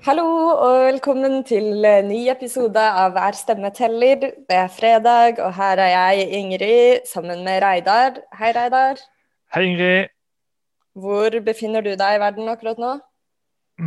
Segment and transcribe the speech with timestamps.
[0.00, 4.22] Hallo og velkommen til en ny episode av Hver stemme teller.
[4.48, 8.14] Det er fredag, og her er jeg, Ingrid, sammen med Reidar.
[8.38, 9.02] Hei, Reidar.
[9.52, 10.08] Hei, Ingrid.
[10.96, 12.94] Hvor befinner du deg i verden akkurat nå?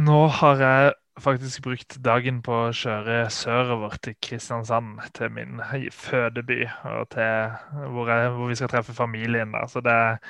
[0.05, 0.91] Nå har jeg
[1.25, 5.63] faktisk brukt dagen på å kjøre sørover til Kristiansand, til min
[5.97, 6.59] fødeby,
[6.91, 9.65] og til hvor, jeg, hvor vi skal treffe familien der.
[9.65, 10.21] Så det er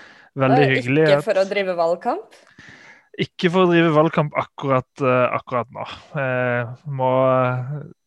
[0.46, 1.06] veldig hyggelig.
[1.10, 2.40] Ikke for å drive valgkamp?
[3.22, 5.86] Ikke for å drive valgkamp akkurat, uh, akkurat nå.
[6.16, 7.12] Uh, må,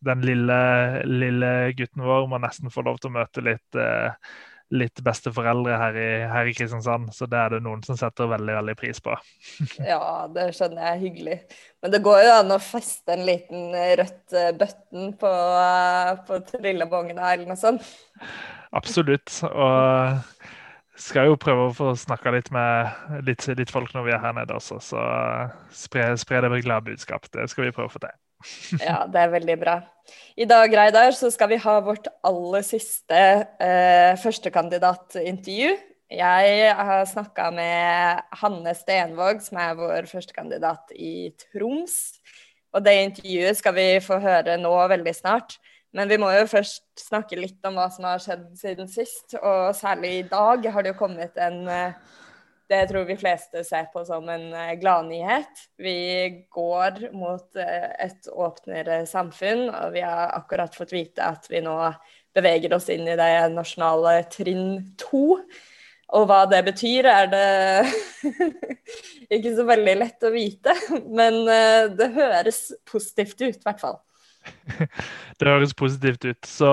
[0.06, 0.59] den lille,
[1.06, 4.11] lille, gutten vår må nesten få lov til å møte litt, uh,
[4.74, 7.12] litt besteforeldre her i, her i, Kristiansand.
[7.14, 9.14] Så det er det noen som setter veldig veldig pris på.
[9.92, 10.00] ja,
[10.34, 11.02] det skjønner jeg.
[11.05, 11.38] Hyggelig.
[11.84, 15.33] Men det går jo an å feste en liten rødt button på,
[16.27, 17.86] på trillebongen eller noe sånt?
[18.75, 19.38] Absolutt.
[19.52, 20.55] Og
[21.00, 24.36] skal jo prøve å få snakka litt med litt, litt, folk når vi er her
[24.36, 25.02] nede også, så
[25.75, 27.28] spre, spre det med glade budskap.
[27.33, 28.14] Det skal vi prøve å få til.
[28.89, 29.77] ja, det er veldig bra.
[30.39, 33.20] I dag Reidar, så skal vi ha vårt aller siste
[33.62, 35.77] eh, førstekandidatintervju.
[36.17, 41.97] Jeg har snakka med Hanne Stenvåg, som er vår førstekandidat i Troms.
[42.77, 45.56] Og det intervjuet skal vi få høre nå veldig snart.
[45.97, 49.33] Men vi må jo først snakke litt om hva som har skjedd siden sist.
[49.39, 52.14] Og særlig i dag har det jo kommet en eh,
[52.66, 55.62] det tror vi fleste ser på som en eh, gladnyhet.
[55.80, 55.97] Vi
[56.52, 61.78] går mot eh, et åpnere samfunn, og vi har akkurat fått vite at vi nå
[62.36, 65.39] beveger oss inn i det nasjonale trinn to.
[66.17, 67.47] Og hva det betyr, er det
[69.39, 70.77] ikke så veldig lett å vite.
[71.08, 71.41] Men
[71.97, 73.97] det høres positivt ut, i hvert fall.
[75.39, 76.48] Det høres positivt ut.
[76.48, 76.70] Så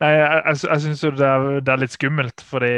[0.00, 2.74] Nei, jeg, jeg, jeg syns jo det er, det er, litt skummelt, fordi,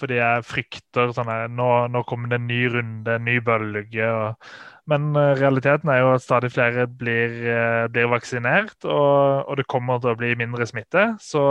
[0.00, 4.08] fordi jeg frykter sånn nå, nå, kommer det en ny runde, en ny bølge.
[4.08, 4.56] Og,
[4.90, 9.68] men eh, realiteten er jo at stadig flere blir, eh, blir vaksinert, og, og, det
[9.70, 11.06] kommer til å bli mindre smitte.
[11.24, 11.44] Så,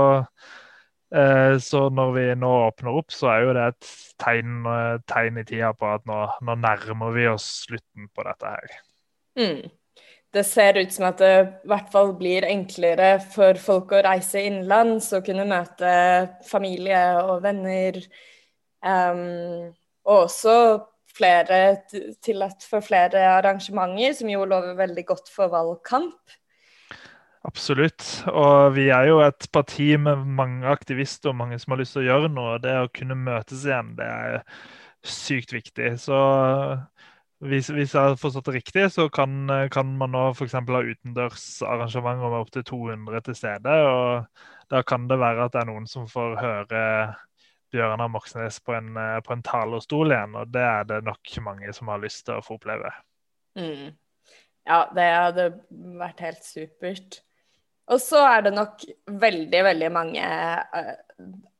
[1.15, 3.93] eh, så når vi nå åpner opp, så er jo det et
[4.23, 4.67] tegn,
[5.09, 8.77] tegn i tida på at nå, nå nærmer vi oss slutten på dette her.
[9.39, 9.71] Mm
[10.33, 14.41] det ser ut som at det i hvert fall blir enklere for folk å reise
[14.41, 15.91] innenlands og kunne møte
[16.49, 17.99] familie og venner.
[18.81, 19.69] Um,
[20.03, 20.55] og også
[21.13, 21.59] flere
[22.25, 26.39] tillatt for flere arrangementer, som jo lover veldig godt for valgkamp.
[27.43, 28.01] Absolutt.
[28.31, 32.05] Og vi er jo et parti med mange aktivister og mange som har lyst til
[32.05, 32.57] å gjøre noe.
[32.63, 34.39] Det å kunne møtes igjen, det er
[35.03, 35.93] sykt viktig.
[36.01, 36.17] Så
[37.43, 40.55] hvis, hvis, jeg har forstått det riktig, så kan, kan man nå f.eks.
[40.55, 43.75] ha utendørsarrangementer med opptil 200 til stede.
[43.89, 46.83] og Da kan det være at det er noen som får høre
[47.73, 48.93] Bjørnar Moxnes på en,
[49.25, 50.37] på en talerstol igjen.
[50.39, 52.93] Og det er det nok mange som har lyst til å få oppleve.
[53.59, 53.93] Mm.
[54.63, 55.47] Ja, det hadde
[55.99, 57.21] vært helt supert.
[57.91, 60.93] Og så er det nok veldig, veldig mange eh,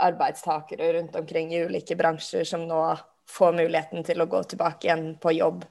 [0.06, 2.80] arbeidstakere rundt omkring i ulike bransjer som nå
[3.30, 5.66] få muligheten til å gå tilbake igjen på jobb.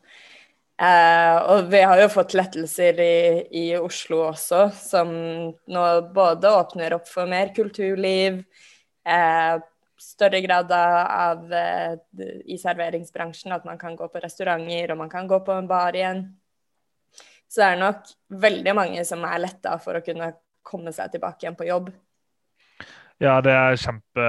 [0.82, 3.16] Eh, og vi har jo fått lettelser i,
[3.54, 5.12] i, Oslo også, som
[5.52, 8.40] nå både åpner opp for mer kulturliv,
[9.06, 9.56] eh,
[10.02, 11.94] større grad av, eh,
[12.50, 15.94] i serveringsbransjen, at man kan gå på restauranter og man kan gå på en bar
[15.94, 16.24] igjen.
[17.46, 18.08] Så det er nok
[18.42, 20.32] veldig mange som er letta for å kunne
[20.66, 21.92] komme seg tilbake igjen på jobb.
[23.22, 24.22] Ja, det er kjempe,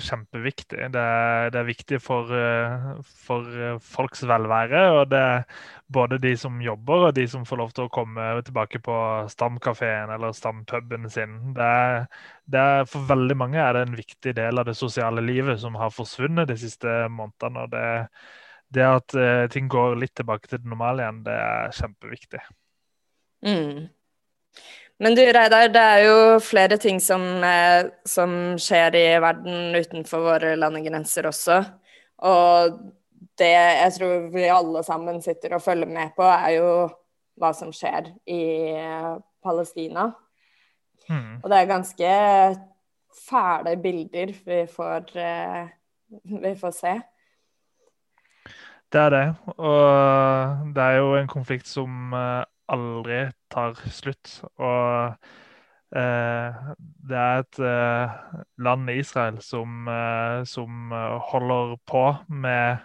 [0.00, 0.86] kjempeviktig.
[0.94, 4.84] Det er, det er viktig for, eh, for, eh, folks velvære.
[4.96, 5.44] Og det er
[5.92, 8.96] både de som jobber, og de som får lov til å komme tilbake på
[9.28, 11.36] stamkafeen eller stampuben sin.
[11.58, 12.06] Det er,
[12.48, 15.76] det er, for veldig mange er det en viktig del av det sosiale livet som
[15.76, 17.66] har forsvunnet de siste månedene.
[17.66, 18.08] og det,
[18.72, 22.40] det at uh, ting går litt tilbake til det normale igjen, det er kjempeviktig.
[23.44, 23.88] Mm.
[24.98, 30.24] Men du Reidar, det er jo flere ting som, eh, som, skjer i verden utenfor
[30.24, 31.58] våre landegrenser også.
[32.26, 32.80] Og
[33.38, 36.72] det jeg tror vi alle sammen sitter og følger med på, er jo
[37.38, 38.42] hva som skjer i
[38.74, 39.12] eh,
[39.44, 40.08] Palestina.
[41.06, 41.38] Mm.
[41.44, 42.12] Og det er ganske
[43.28, 45.70] fæle bilder vi får, eh,
[46.42, 46.98] vi får se.
[48.90, 49.26] Det er det.
[49.54, 52.10] Og det er jo en konflikt som
[52.72, 53.20] aldri
[53.52, 54.38] tar slutt.
[54.60, 55.14] Og
[55.96, 56.58] eh,
[57.08, 58.18] det er et eh,
[58.64, 60.92] land, Israel, som, eh, som,
[61.30, 62.84] holder på med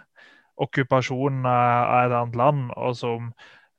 [0.64, 3.32] okkupasjonen av et annet land, og som,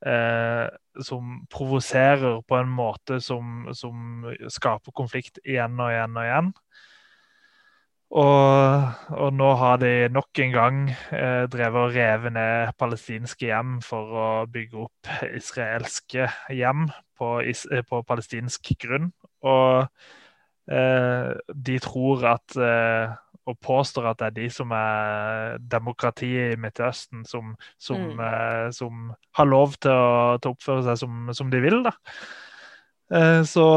[0.06, 0.68] eh,
[1.02, 6.54] som provoserer på en måte som, som, skaper konflikt igjen og igjen og igjen.
[8.13, 13.80] Og, og, nå har de nok en gang eh, drevet og revet ned palestinske hjem
[13.84, 16.86] for å bygge opp israelske hjem
[17.18, 19.10] på, is, eh, på palestinsk grunn.
[19.44, 19.88] Og
[20.69, 21.34] eh,
[21.68, 27.25] de tror at eh, og påstår at det er de som er demokratiet i Midtøsten,
[27.30, 28.24] som, som, mm.
[28.25, 31.84] eh, som har lov til å, til å oppføre seg som, som, de vil.
[31.86, 31.94] da.
[33.13, 33.68] Eh, så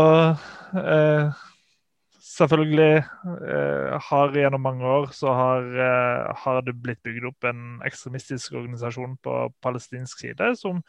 [2.39, 7.81] selvfølgelig eh, har gjennom mange år så har, eh, har, det blitt bygd opp en
[7.87, 10.83] ekstremistisk organisasjon på palestinsk side som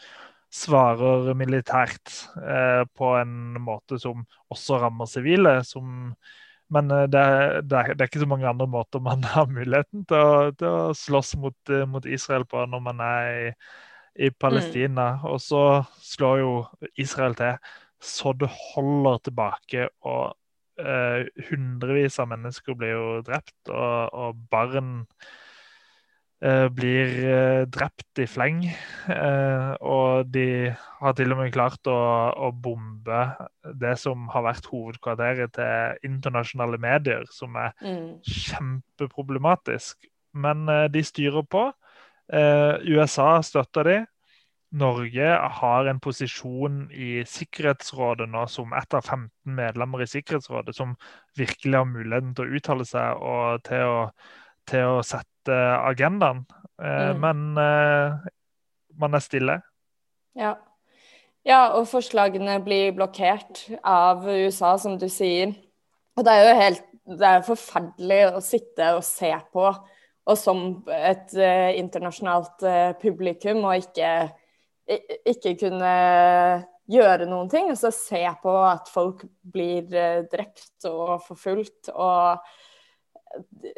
[0.53, 4.23] svarer militært eh, på en måte som
[4.53, 5.59] også rammer sivile.
[5.67, 6.13] Som,
[6.73, 10.23] men det, det, er, det, er, ikke så mange andre måter man har muligheten til
[10.23, 13.53] å, til å slåss mot, mot, Israel på når man er i,
[14.27, 15.15] i Palestina.
[15.19, 15.29] Mm.
[15.33, 15.63] Og så
[16.13, 16.57] slår jo
[16.97, 17.57] Israel til
[17.99, 19.89] så det holder tilbake.
[20.07, 20.35] og
[20.79, 24.91] eh, hundrevis av mennesker blir jo drept, og, og barn
[26.43, 28.63] eh, blir eh, drept i fleng.
[29.11, 31.97] Eh, og de har til og med klart å,
[32.35, 33.23] å, bombe
[33.81, 38.21] det som har vært hovedkvarteret til internasjonale medier, som er mm.
[38.27, 40.09] kjempeproblematisk.
[40.39, 41.63] Men de styrer på.
[42.29, 43.95] USA støtter de.
[44.69, 45.29] Norge
[45.59, 50.93] har en posisjon i Sikkerhetsrådet nå som ett av 15 medlemmer i Sikkerhetsrådet som
[51.37, 54.01] virkelig har muligheten til å uttale seg og til å,
[54.69, 56.43] til å sette agendaen.
[56.81, 57.23] Eh, mm.
[57.23, 58.29] Men eh,
[59.01, 59.57] man er stille.
[60.37, 60.53] Ja.
[61.47, 65.55] ja, og forslagene blir blokkert av USA, som du sier.
[66.13, 69.65] Og det er jo helt det er forferdelig å sitte og se på,
[70.29, 70.59] og som
[70.93, 74.11] et uh, internasjonalt uh, publikum, og ikke
[74.89, 75.93] ikke kunne
[76.89, 77.69] gjøre noen ting.
[77.71, 82.39] Altså se på at folk blir eh, drept og forfulgt og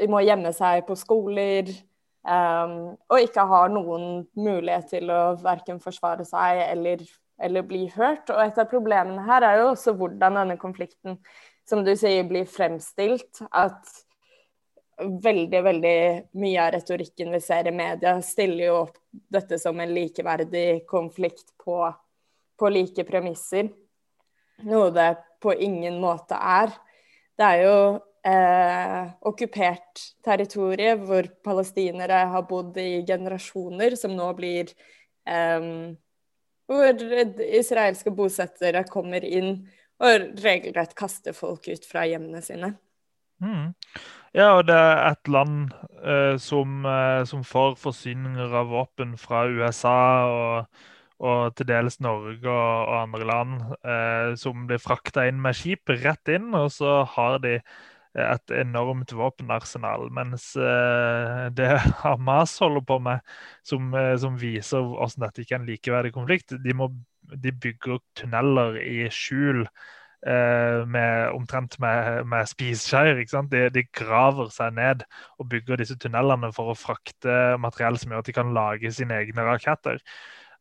[0.10, 1.72] må gjemme seg på skoler.
[2.22, 7.02] Um, og ikke har noen mulighet til å verken forsvare seg eller,
[7.42, 8.30] eller, bli hørt.
[8.30, 11.18] Og et av problemene her er jo også hvordan denne konflikten,
[11.68, 13.42] som du sier, blir fremstilt.
[13.50, 13.90] At
[15.02, 15.98] veldig, veldig
[16.42, 21.54] mye av retorikken vi ser i media, stiller jo opp dette som en likeverdig konflikt
[21.62, 21.78] på,
[22.60, 23.72] på like premisser.
[24.68, 25.10] Noe det
[25.42, 26.74] på ingen måte er.
[27.38, 27.78] Det er jo
[28.28, 34.72] eh, okkupert territorie hvor palestinere har bodd i generasjoner, som nå blir
[35.28, 35.68] eh,
[36.72, 37.02] Hvor
[37.44, 39.58] israelske bosettere kommer inn
[40.02, 42.74] og regelrett kaster folk ut fra hjemmene sine.
[43.42, 43.74] Mm.
[44.32, 45.74] Ja, og det er et land
[46.08, 49.96] eh, som, eh, som, får forsyninger av våpen fra USA
[50.32, 50.84] og,
[51.20, 55.92] og til dels Norge og, og andre land, eh, som blir frakta inn med skip
[55.92, 57.58] rett inn, og så har de
[58.16, 60.08] et enormt våpenarsenal.
[60.16, 61.70] Mens eh, det
[62.06, 63.20] Hamas holder på med,
[63.68, 66.88] som, eh, som viser hvordan dette ikke er en likeverdig konflikt, de, må,
[67.36, 69.66] de bygger tunneler i skjul
[70.22, 73.18] med, omtrent med, med spiseskjeer.
[73.50, 75.02] De, de, graver seg ned
[75.42, 79.18] og bygger disse tunnelene for å frakte materiell som gjør at de kan lage sine
[79.18, 79.98] egne raketter.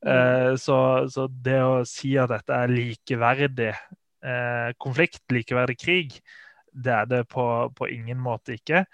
[0.03, 0.11] Mm.
[0.13, 6.21] Eh, så, så, det å si at dette er likeverdig eh, konflikt, likeverdig krig,
[6.73, 7.45] det er det på,
[7.77, 8.85] på ingen måte ikke.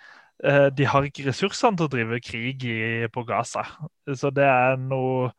[0.44, 2.78] Eh, de har ikke ressursene til å drive krig i,
[3.12, 3.64] på Gaza.
[4.14, 5.30] Så det er noe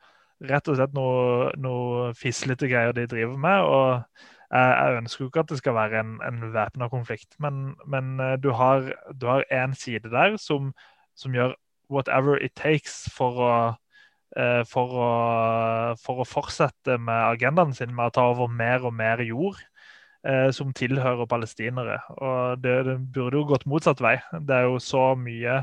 [0.48, 3.62] rett og slett noe, noe fislete greier de driver med.
[3.68, 8.20] og jeg ønsker jo ikke at det skal være en, en væpna konflikt, men, men
[8.24, 10.74] eh, du har én side der som,
[11.16, 11.56] som, gjør
[11.92, 13.56] whatever it takes for å,
[14.40, 15.10] eh, for å,
[16.00, 19.60] for å fortsette med agendaen sin med å ta over mer og mer jord
[20.24, 22.00] eh, som tilhører palestinere.
[22.18, 24.18] Og det, det, burde jo gått motsatt vei.
[24.32, 25.62] Det er jo så mye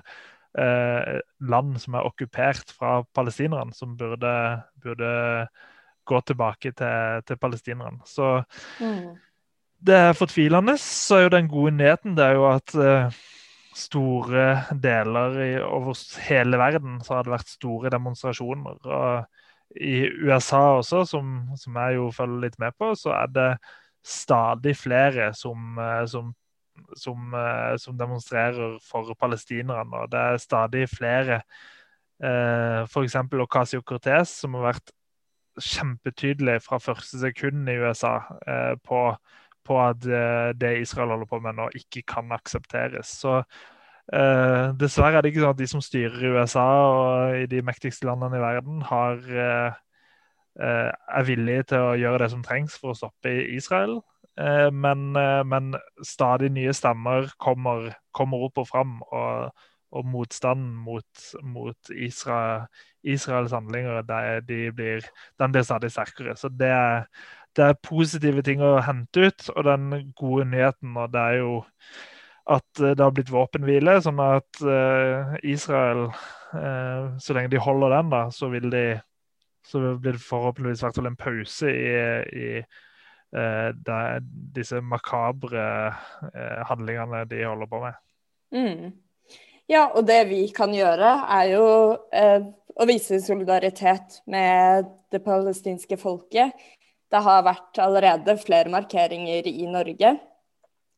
[0.61, 4.35] eh, land som er okkupert fra palestinerne, som burde,
[4.83, 5.12] burde
[6.04, 8.02] gå tilbake til, til palestinerne.
[8.08, 8.37] Så
[8.80, 9.14] mm.
[9.87, 10.76] det er fortvilende.
[10.80, 13.23] Så er jo den gode nyheten det er jo at uh,
[13.75, 14.49] store
[14.82, 18.78] deler i, over hele verden så har det vært store demonstrasjoner.
[18.84, 19.25] og
[19.80, 23.50] i USA også, som, som jeg jo følger litt med på, så er det
[24.04, 26.34] stadig flere som, eh, som,
[27.00, 30.04] som, eh, som demonstrerer for palestinerne.
[30.04, 31.40] Og det er stadig flere,
[32.23, 33.16] eh, f.eks.
[33.46, 34.94] Ocasio-Cortez, som har vært
[35.61, 38.16] kjempetydelig fra første sekund i USA
[38.49, 39.00] eh, på,
[39.64, 43.12] på, at eh, det Israel holder på med nå, ikke kan aksepteres.
[43.23, 47.46] Så eh, dessverre er det ikke sånn at de som styrer i USA og i
[47.50, 49.76] de mektigste landene i verden, har, eh,
[50.61, 54.00] eh, er villige til å gjøre det som trengs for å stoppe Israel.
[54.75, 55.12] men,
[55.46, 58.96] men, stadig nye stemmer kommer, kommer opp og fram.
[59.14, 59.52] Og,
[59.95, 62.67] og motstanden mot, mot Israel,
[63.07, 64.03] Israels handlinger
[64.49, 65.07] de blir,
[65.41, 66.37] den blir stadig sterkere.
[66.37, 67.07] Så det er,
[67.55, 69.49] det er positive ting å hente ut.
[69.55, 71.57] Og den gode nyheten og det er jo
[72.51, 74.59] at det har blitt våpenhvile, sånn at
[75.49, 76.11] Israel,
[76.53, 78.85] så lenge de holder den, da, så vil de
[79.67, 81.93] så blir det forhåpentligvis hvert fall en pause i,
[82.37, 82.49] i
[83.37, 84.19] uh,
[84.57, 88.03] disse makabre uh, handlingene de holder på med.
[88.55, 88.93] Mm.
[89.71, 91.66] Ja, og det vi kan gjøre, er jo
[92.12, 92.42] eh,
[92.76, 96.52] å vise solidaritet med det palestinske folket.
[97.09, 100.16] Det har vært allerede flere markeringer i Norge.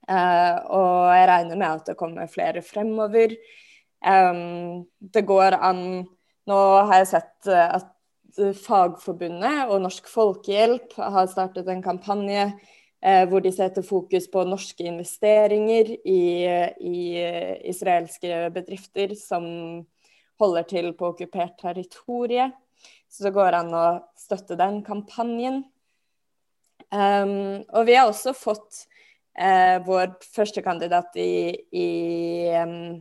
[0.06, 3.36] og jeg regner med at det kommer flere fremover.
[4.04, 4.34] Eh,
[5.00, 6.06] det går an
[6.46, 6.56] Nå
[6.86, 7.88] har jeg sett at
[8.36, 14.82] Fagforbundet og Norsk Folkehjelp har startet en kampanje eh, hvor de setter fokus på norske
[14.88, 16.22] investeringer i,
[16.80, 17.00] i
[17.70, 19.44] israelske bedrifter som
[20.40, 22.48] holder til på okkupert territorie.
[23.08, 23.86] Så det går an å
[24.18, 25.62] støtte den kampanjen.
[26.92, 28.84] Um, og vi har også fått
[29.40, 31.88] uh, vår førstekandidat i, i
[32.60, 32.98] um,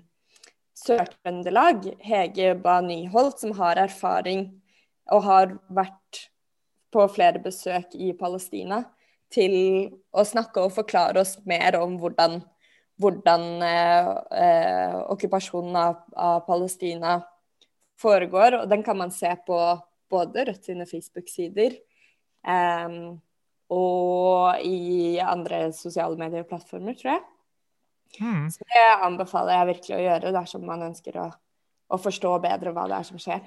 [0.79, 4.47] Sør-Trøndelag, Hege Ba Nyholt, som har erfaring
[5.13, 6.25] og har vært
[6.95, 8.81] på flere besøk i Palestina
[9.35, 9.55] til
[10.15, 12.39] å snakke og forklare oss mer om hvordan,
[13.01, 14.11] hvordan eh,
[14.45, 17.17] eh, okkupasjonen av, av, Palestina
[18.01, 18.61] foregår.
[18.61, 19.59] Og den kan man se på
[20.11, 21.77] både Rødt sine Facebook-sider
[22.47, 22.99] eh,
[23.75, 27.23] og i andre sosiale medieplattformer, tror jeg.
[28.21, 28.45] Mm.
[28.53, 31.29] Så det anbefaler jeg virkelig å gjøre dersom man ønsker å,
[31.91, 33.41] å forstå bedre hva det er som skjer.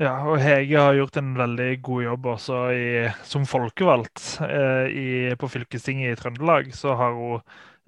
[0.00, 2.86] Ja, og Hege har gjort en veldig god jobb også i,
[3.28, 4.22] som folkevalgt.
[4.46, 7.36] Eh, i, på fylkestinget i Trøndelag så har hun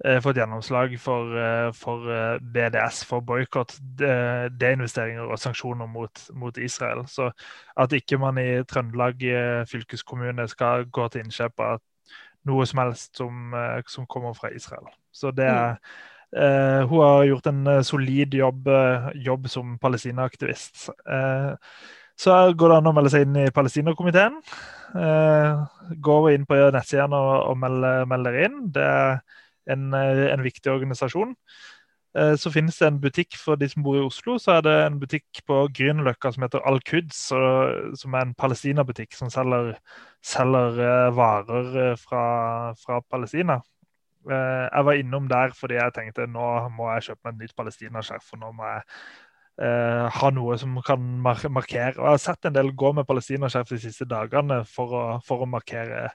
[0.05, 6.57] eh, fått gjennomslag for, eh, for eh, BDS, for boikott, deinvesteringer og sanksjoner mot, mot,
[6.61, 7.03] Israel.
[7.09, 7.31] Så
[7.75, 11.83] at ikke man i Trøndelag eh, fylkeskommune skal gå til innkjøp av
[12.45, 14.87] noe som helst som, eh, som kommer fra Israel.
[15.11, 15.95] Så det er mm.
[16.35, 20.89] Uh, hun har gjort en uh, solid jobb, uh, jobb som Palestina-aktivist.
[22.15, 24.37] Så går det an å melde seg inn i Palestinakomiteen.
[24.95, 25.63] Eh,
[25.99, 28.61] går inn på nettsiden og, og melder, melder, inn.
[28.71, 29.17] Det er
[29.75, 31.35] en, en viktig organisasjon.
[32.15, 34.37] Eh, så finnes det en butikk for de som bor i Oslo.
[34.39, 37.21] Så er det en butikk på Grünerløkka som heter Al-Quds,
[37.99, 39.73] som er en palestinabutikk som selger,
[40.23, 42.25] selger eh, varer eh, fra,
[42.79, 43.59] fra Palestina.
[44.25, 47.55] Eh, jeg var innom der fordi jeg tenkte nå må jeg kjøpe meg et nytt
[47.59, 48.25] palestinaskjerf.
[48.31, 48.83] For nå må jeg
[49.67, 51.95] eh, ha noe som kan markere.
[51.99, 55.45] Og Jeg har sett en del gå med palestinaskjerf de siste dagene for å, for
[55.45, 56.09] å markere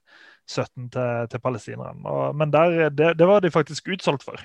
[0.48, 2.32] støtten til, til palestinerne.
[2.34, 4.40] Men der, det, det, var de faktisk utsolgt for.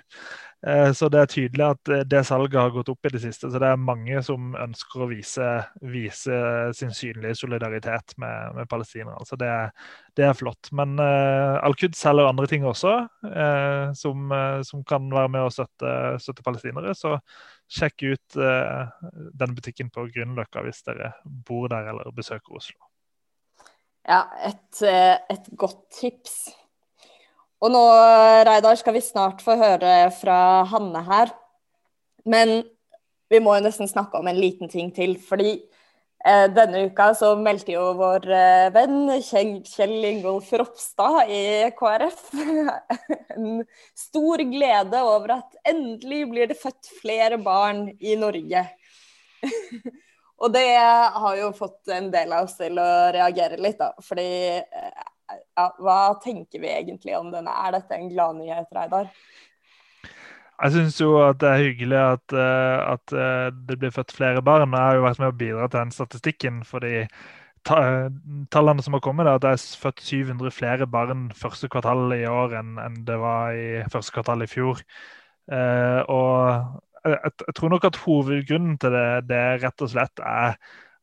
[0.68, 3.50] Eh, så det er tydelig at det salget har gått opp i det siste.
[3.52, 5.50] Så det er mange som ønsker å vise,
[5.82, 6.40] vise
[6.78, 9.25] sin synlige solidaritet med, med palestinerne.
[9.28, 9.52] Så det,
[10.18, 10.72] det, er flott.
[10.75, 15.54] Men uh, Al-Qud selger andre ting også uh, som, uh, som, kan være med å
[15.54, 16.96] støtte, støtte palestinere.
[16.98, 17.18] Så
[17.72, 18.90] sjekk ut uh,
[19.34, 22.95] den butikken på Grünerløkka hvis dere bor der eller besøker Oslo.
[24.06, 26.54] Ja, et, eh, et, godt tips.
[27.64, 27.82] Og nå,
[28.46, 30.38] Reidar, skal vi snart få høre fra
[30.70, 31.34] Hanne her.
[32.26, 32.60] Men
[33.32, 35.18] vi må jo nesten snakke om en liten ting til.
[35.22, 35.58] fordi
[36.26, 41.42] Eh, denne uka så meldte jo vår eh, venn Kjell Ingolf Ropstad i
[41.78, 42.24] KrF
[43.36, 43.60] en
[43.94, 48.64] stor glede over at endelig blir det født flere barn i Norge.
[50.44, 50.68] Og det
[51.15, 53.94] har jo fått en del av oss til å reagere litt, da.
[54.04, 54.27] Fordi
[54.60, 55.06] eh,
[55.56, 57.54] ja, hva tenker vi egentlig om denne?
[57.65, 59.08] Er dette en gladnyhet, Reidar?
[60.56, 64.44] Jeg syns jo at det er hyggelig at, eh, at, eh, det blir født flere
[64.44, 64.75] barn.
[64.75, 66.62] Jeg har jo vært med å bidra til den statistikken.
[66.68, 67.08] fordi
[67.65, 72.22] Tallene som har kommet, er at det er født 700 flere barn første kvartal i
[72.30, 72.75] år enn,
[73.08, 74.84] det var i første kvartal i fjor.
[76.13, 76.75] Og
[77.06, 80.56] jeg, jeg, tror nok at hovedgrunnen til det, det rett og slett er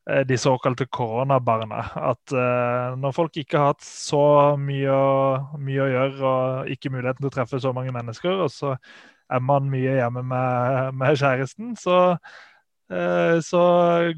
[0.09, 1.81] eh, de såkalte koronabarna.
[2.11, 4.23] At uh, når folk ikke har hatt så
[4.59, 4.97] mye,
[5.59, 8.75] mye, å gjøre og ikke muligheten til å treffe så mange mennesker, og så
[9.33, 11.99] er man mye hjemme med, med kjæresten, så,
[12.91, 13.63] uh, så,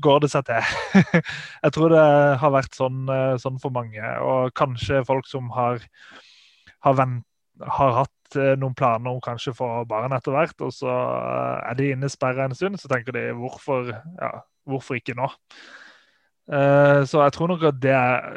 [0.02, 0.74] går det seg til.
[1.66, 2.08] Jeg tror det
[2.42, 3.06] har vært sånn,
[3.42, 4.16] sånn for mange.
[4.26, 5.86] Og kanskje folk som har,
[6.82, 7.26] har, vent,
[7.62, 11.80] har hatt eh, noen planer om kanskje å få barn etter hvert, og så er
[11.80, 14.32] de innesperra en stund, så tenker de hvorfor, ja,
[14.68, 15.30] hvorfor ikke nå?
[16.46, 18.36] Eh, så jeg tror nok at det er,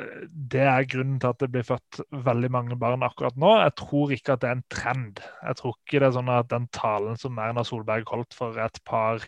[0.55, 3.53] det er, grunnen til at det blir født veldig mange barn akkurat nå.
[3.61, 5.23] Jeg tror ikke at det er en trend.
[5.45, 8.81] Jeg tror ikke det er sånn at den talen som Erna Solberg holdt for et
[8.89, 9.27] par,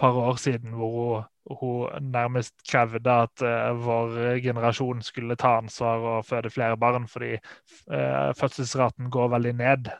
[0.00, 1.29] par år siden, hvor hun,
[1.60, 7.36] hun nærmest krevde at uh, vår generasjon skulle ta ansvar og føde flere barn fordi
[7.36, 9.90] uh, fødselsraten går veldig ned,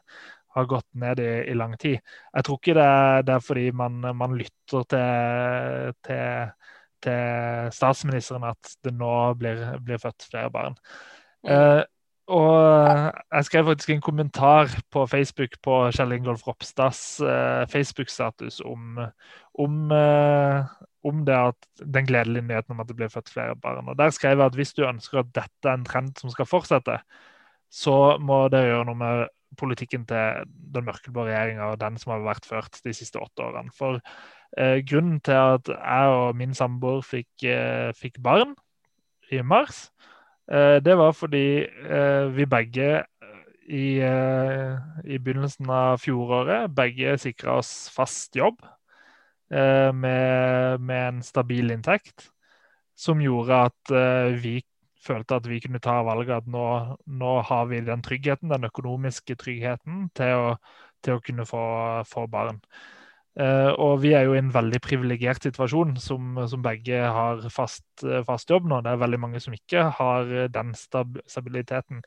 [0.57, 1.99] har gått ned i, i lang tid.
[2.35, 2.91] Jeg tror ikke det
[3.27, 6.53] det er fordi man, man lytter til, til
[7.01, 10.77] til statsministeren at det nå blir, blir født flere barn.
[11.41, 11.81] Uh,
[12.31, 19.01] og jeg skrev faktisk en kommentar på Facebook på Kjell Ingolf Ropstads uh, Facebook-status om,
[19.59, 20.71] om, uh,
[21.07, 23.89] om, det at, den gledelige nyheten om at det blir født flere barn.
[23.89, 26.49] Og Der skrev jeg at hvis du ønsker at dette er en trend som skal
[26.49, 27.01] fortsette,
[27.71, 29.27] så må dere gjøre noe med
[29.59, 33.75] politikken til den mørkeblå regjeringa og den som har vært ført de siste åtte årene.
[33.75, 33.99] For
[34.59, 38.57] Eh, grunnen til at jeg og min samboer fikk, eh, fikk, barn
[39.31, 40.10] i mars, eh,
[40.51, 41.45] det var fordi
[42.35, 42.89] vi begge
[43.71, 48.59] i, i begynnelsen av fjoråret begge sikra oss fast jobb
[49.47, 52.27] med, med, en stabil inntekt,
[52.99, 53.95] som gjorde at
[54.43, 54.57] vi
[55.01, 56.67] følte at vi kunne ta valget at nå,
[57.07, 60.55] nå har vi den tryggheten, den økonomiske tryggheten, til å,
[61.05, 61.63] til å kunne få,
[62.09, 62.61] få barn.
[63.41, 67.87] Uh, og vi er jo i en veldig privilegert situasjon som, som begge har fast,
[68.05, 68.83] uh, fast, jobb nå.
[68.85, 72.03] Det er veldig mange som ikke har uh, den stab stabiliteten.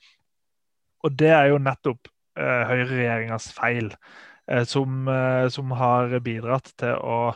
[1.04, 3.96] Og det er jo nettopp uh, høyreregjeringas feil,
[4.68, 5.08] som,
[5.56, 7.32] som, har bidratt til å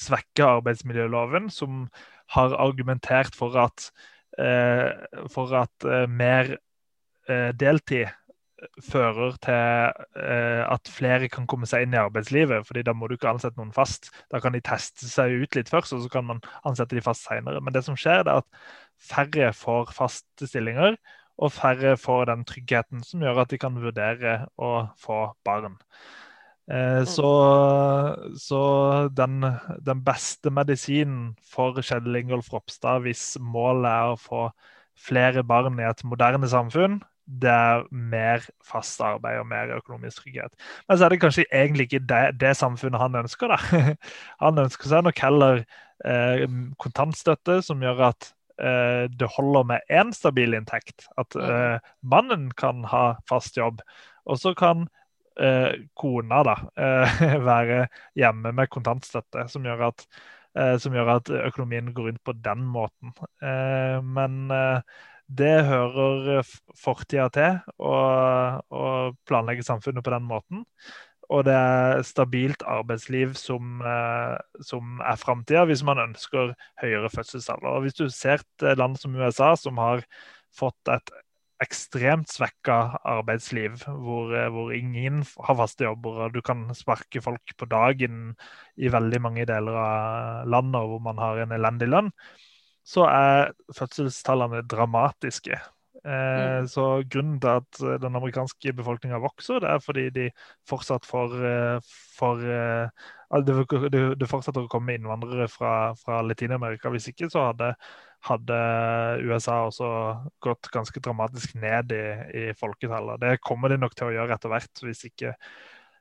[0.00, 1.50] svekke arbeidsmiljøloven.
[1.52, 1.82] Som
[2.32, 3.90] har argumentert for at,
[5.28, 6.54] for at mer
[7.60, 8.08] deltid
[8.84, 9.54] fører til
[10.22, 12.66] eh, at flere kan komme seg inn i arbeidslivet.
[12.66, 14.10] fordi Da må du ikke ansette noen fast.
[14.32, 17.28] Da kan de teste seg ut litt først, og så kan man ansette de fast
[17.28, 17.60] senere.
[17.60, 18.48] Men det som skjer, er at
[19.00, 20.98] færre får faste stillinger,
[21.40, 25.78] og færre får den tryggheten som gjør at de kan vurdere å få barn.
[26.70, 27.30] Eh, så,
[28.38, 28.60] så
[29.16, 29.40] den,
[29.86, 34.44] den, beste medisinen for Kjell Ingolf Ropstad, hvis målet er å få
[35.00, 40.54] flere barn i et moderne samfunn, det er mer fast arbeid og mer økonomisk trygghet.
[40.88, 43.52] Men så er det kanskje egentlig ikke det, det samfunnet han ønsker.
[43.52, 43.94] da.
[44.44, 45.62] Han ønsker seg nok heller
[46.04, 46.44] eh,
[46.82, 51.06] kontantstøtte, som gjør at eh, det holder med én stabil inntekt.
[51.20, 53.84] At eh, mannen kan ha fast jobb,
[54.26, 54.88] og så kan
[55.40, 57.86] eh, kona da eh, være
[58.18, 60.06] hjemme med kontantstøtte, som gjør at
[60.58, 63.14] eh, som gjør at økonomien går rundt på den måten.
[64.02, 64.50] men
[65.30, 66.42] det hører
[66.78, 70.64] fortida til å planlegge samfunnet på den måten.
[71.30, 77.70] Og det er stabilt arbeidsliv som, eh, som er framtida hvis man ønsker høyere fødselsalder.
[77.70, 80.02] Og Hvis du ser et land som USA, som har
[80.50, 81.12] fått et
[81.62, 87.56] ekstremt svekka arbeidsliv, hvor, eh, hvor, ingen har faste jobber, og du kan sparke folk
[87.56, 88.34] på dagen
[88.76, 92.10] i veldig mange deler av landet hvor man har en elendig lønn,
[92.90, 95.58] så er fødselstallene dramatiske.
[96.04, 96.68] Eh, mm.
[96.72, 100.28] Så grunnen til at eh, den amerikanske befolkninga vokser, det er fordi de
[100.68, 106.90] fortsatt får, eh, får eh, det, fortsetter å komme innvandrere fra, fra Latin-Amerika.
[106.90, 107.74] Hvis ikke så hadde,
[108.26, 108.60] hadde,
[109.28, 109.90] USA også
[110.42, 113.20] gått ganske dramatisk ned i, i folketallet.
[113.20, 115.36] Det kommer de nok til å gjøre etter hvert, hvis ikke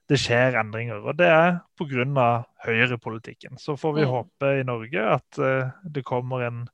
[0.09, 1.03] det skjer endringer.
[1.05, 2.29] Og det er pga.
[2.65, 3.57] høyrepolitikken.
[3.61, 4.09] Så får vi mm.
[4.09, 6.65] håpe i Norge at uh, det kommer en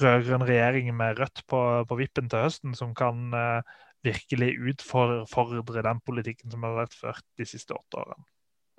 [0.00, 3.62] rød-grønn regjering med Rødt på, på, vippen til høsten, som kan uh,
[4.02, 8.24] virkelig utfordre den politikken som har vært ført de siste åtte årene.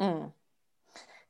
[0.01, 0.31] Mm.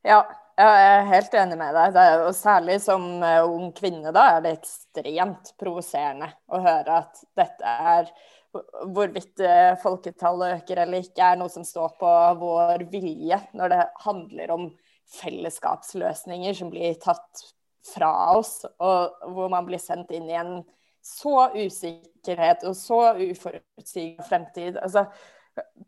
[0.04, 0.24] Ja,
[0.58, 1.98] jeg er helt enig med deg.
[2.00, 7.24] Er, og særlig som uh, ung kvinne da, er det ekstremt provoserende å høre at
[7.38, 8.10] dette er
[8.54, 13.82] hvorvidt eh, folketallet øker eller ikke, er noe som står på vår vilje når det
[14.06, 14.70] handler om
[15.14, 17.44] fellesskapsløsninger som blir tatt
[17.84, 20.62] fra oss, og hvor man blir sendt inn i en
[21.04, 24.78] så usikkerhet og så uforutsigbar fremtid.
[24.80, 25.04] Altså,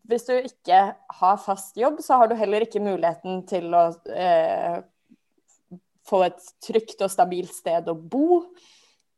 [0.04, 0.82] hvis du ikke
[1.20, 4.82] har fast jobb, så har du heller ikke muligheten til å eh,
[6.06, 8.44] få et trygt og stabilt sted å bo.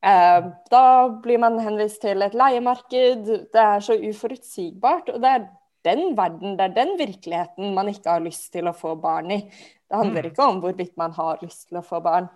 [0.06, 0.84] Eh, da
[1.24, 3.26] blir man henvist til et leiemarked.
[3.54, 5.10] Det er så uforutsigbart.
[5.14, 5.48] Og det er
[5.88, 9.42] den verden, det er den virkeligheten man ikke har lyst til å få barn i.
[9.88, 10.32] Det handler mm.
[10.32, 12.28] ikke om hvorvidt man har lyst til å få barn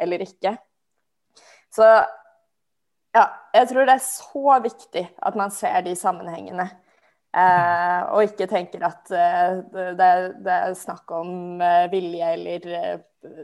[0.00, 0.56] eller ikke.
[1.74, 1.84] Så
[3.14, 6.66] ja, jeg tror det er så viktig at man ser de sammenhengene.
[7.34, 10.10] Eh, og ikke tenker at eh, det,
[10.46, 13.40] det, er snakk om eh, vilje eller eh,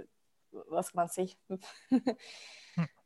[0.70, 1.24] Hva skal man si?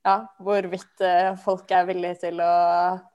[0.04, 2.52] ja, hvorvidt eh, folk er villige til å,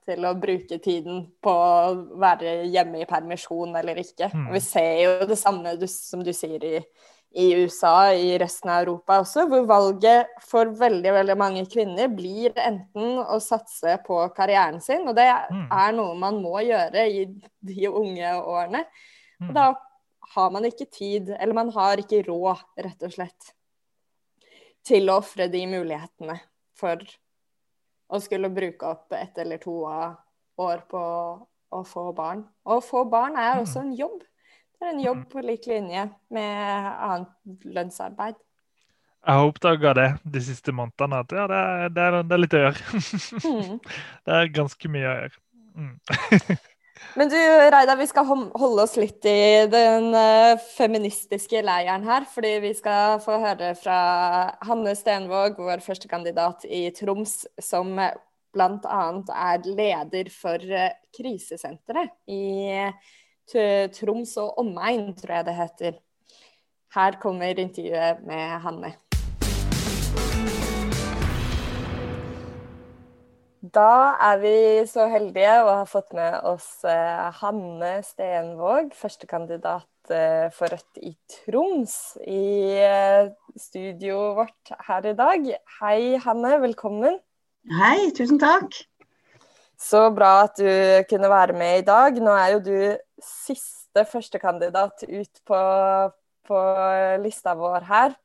[0.08, 4.32] til å, bruke tiden på å være hjemme i permisjon eller ikke.
[4.34, 4.50] Mm.
[4.56, 6.82] Vi ser jo det samme som du sier i,
[7.30, 12.58] i, USA, i resten av Europa også, hvor valget for veldig veldig mange kvinner blir
[12.58, 15.68] enten å satse på karrieren sin, og det mm.
[15.70, 17.28] er noe man må gjøre i
[17.70, 18.86] de unge årene.
[19.44, 19.56] Og mm.
[19.62, 19.72] da
[20.34, 23.54] har man ikke tid, eller man har ikke råd, rett og slett,
[24.90, 26.42] til å ofre de mulighetene
[26.80, 27.04] for
[28.10, 31.04] å skulle bruke opp ett eller to år på
[31.70, 32.44] å få barn.
[32.66, 33.64] Og å få barn er mm.
[33.64, 34.22] også en jobb.
[34.80, 38.40] Det er en jobb på lik linje med annet lønnsarbeid.
[39.20, 42.42] Jeg har oppdaga det de siste månedene, at ja, det er, det er, det er
[42.42, 43.02] litt å gjøre.
[43.44, 43.74] Mm.
[44.26, 45.42] det er ganske mye å gjøre.
[45.80, 45.94] Mm.
[47.18, 52.28] Men du Reidar, vi skal holde oss litt i den uh, feministiske leiren her.
[52.30, 54.00] Fordi vi skal få høre fra
[54.68, 59.02] Hanne Stenvåg, vår første kandidat i Troms, som bl.a.
[59.50, 62.44] er leder for uh, krisesenteret i
[62.78, 66.02] uh, Troms og omegn, tror jeg det heter.
[66.94, 68.96] Her kommer intervjuet med Hanne.
[73.74, 74.52] Da er vi
[74.88, 81.12] så heldige å ha fått med oss eh, Hanne Stenvåg, førstekandidat eh, for Rødt i
[81.34, 83.28] Troms, i eh,
[83.60, 85.50] studioet vårt her i dag.
[85.82, 86.54] Hei, Hanne.
[86.64, 87.20] Velkommen.
[87.82, 88.78] Hei, tusen takk.
[89.80, 92.18] Så bra at du kunne være med i dag.
[92.24, 92.80] Nå er jo du
[93.22, 95.60] siste førstekandidat ut på,
[96.48, 96.64] på
[97.22, 98.18] lista vår her.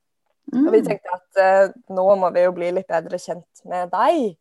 [0.54, 0.88] Og vi mm.
[0.88, 4.38] tenkte at nå må vi jo bli litt bedre kjent med deg.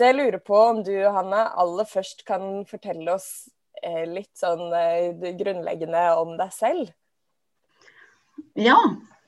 [0.00, 3.50] Så jeg lurer på om du, Hanne, aller først kan fortelle oss
[3.84, 6.86] eh, litt sånn eh, grunnleggende om deg selv?
[8.56, 8.78] Ja.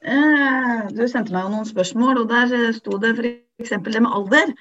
[0.01, 3.75] Eh, du sendte meg jo noen spørsmål, og der sto det f.eks.
[3.85, 4.55] det med alder.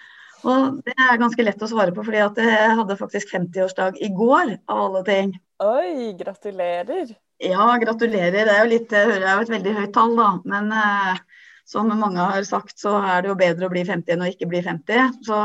[0.43, 4.12] Og det er ganske lett å svare på, fordi at jeg hadde faktisk 50-årsdag i
[4.12, 5.32] går, av alle ting.
[5.63, 7.15] Oi, gratulerer.
[7.39, 8.41] Ja, gratulerer.
[8.52, 10.30] Det er jo litt, det hører jeg jo et veldig høyt tall, da.
[10.58, 11.24] Men eh,
[11.71, 14.49] som mange har sagt, så er det jo bedre å bli 50 enn å ikke
[14.51, 15.21] bli 50.
[15.23, 15.38] Så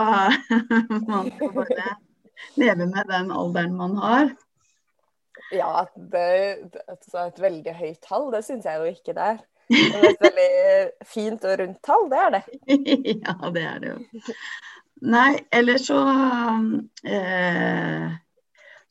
[1.10, 1.92] man får bare
[2.58, 4.32] leve med den alderen man har.
[5.54, 9.44] Ja, det, er et veldig høyt tall, det syns jeg jo ikke det er.
[9.70, 12.42] Det er et veldig fint og rundt tall, det er det.
[13.22, 14.26] ja, det er det jo.
[15.06, 16.00] Nei, ellers så
[17.04, 18.06] eh,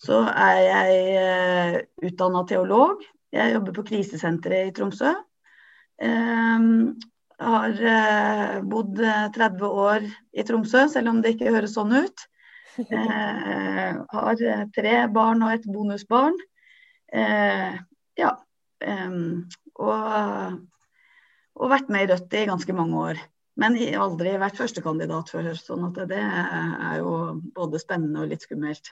[0.05, 3.03] Så er jeg eh, utdanna teolog.
[3.35, 5.11] Jeg jobber på krisesenteret i Tromsø.
[5.95, 6.95] Um,
[7.41, 8.99] har eh, bodd
[9.35, 12.25] 30 eh, år i Tromsø, selv om det ikke høres sånn ut.
[12.75, 16.35] Eh, har eh, tre barn og et bonusbarn.
[17.11, 17.77] Eh,
[18.19, 18.33] ja.
[18.85, 20.57] Og,
[21.55, 23.21] og, vært med i Rødt i ganske mange år.
[23.55, 27.13] Men aldri vært førstekandidat før, sånn at det er jo
[27.55, 28.91] både spennende og litt skummelt.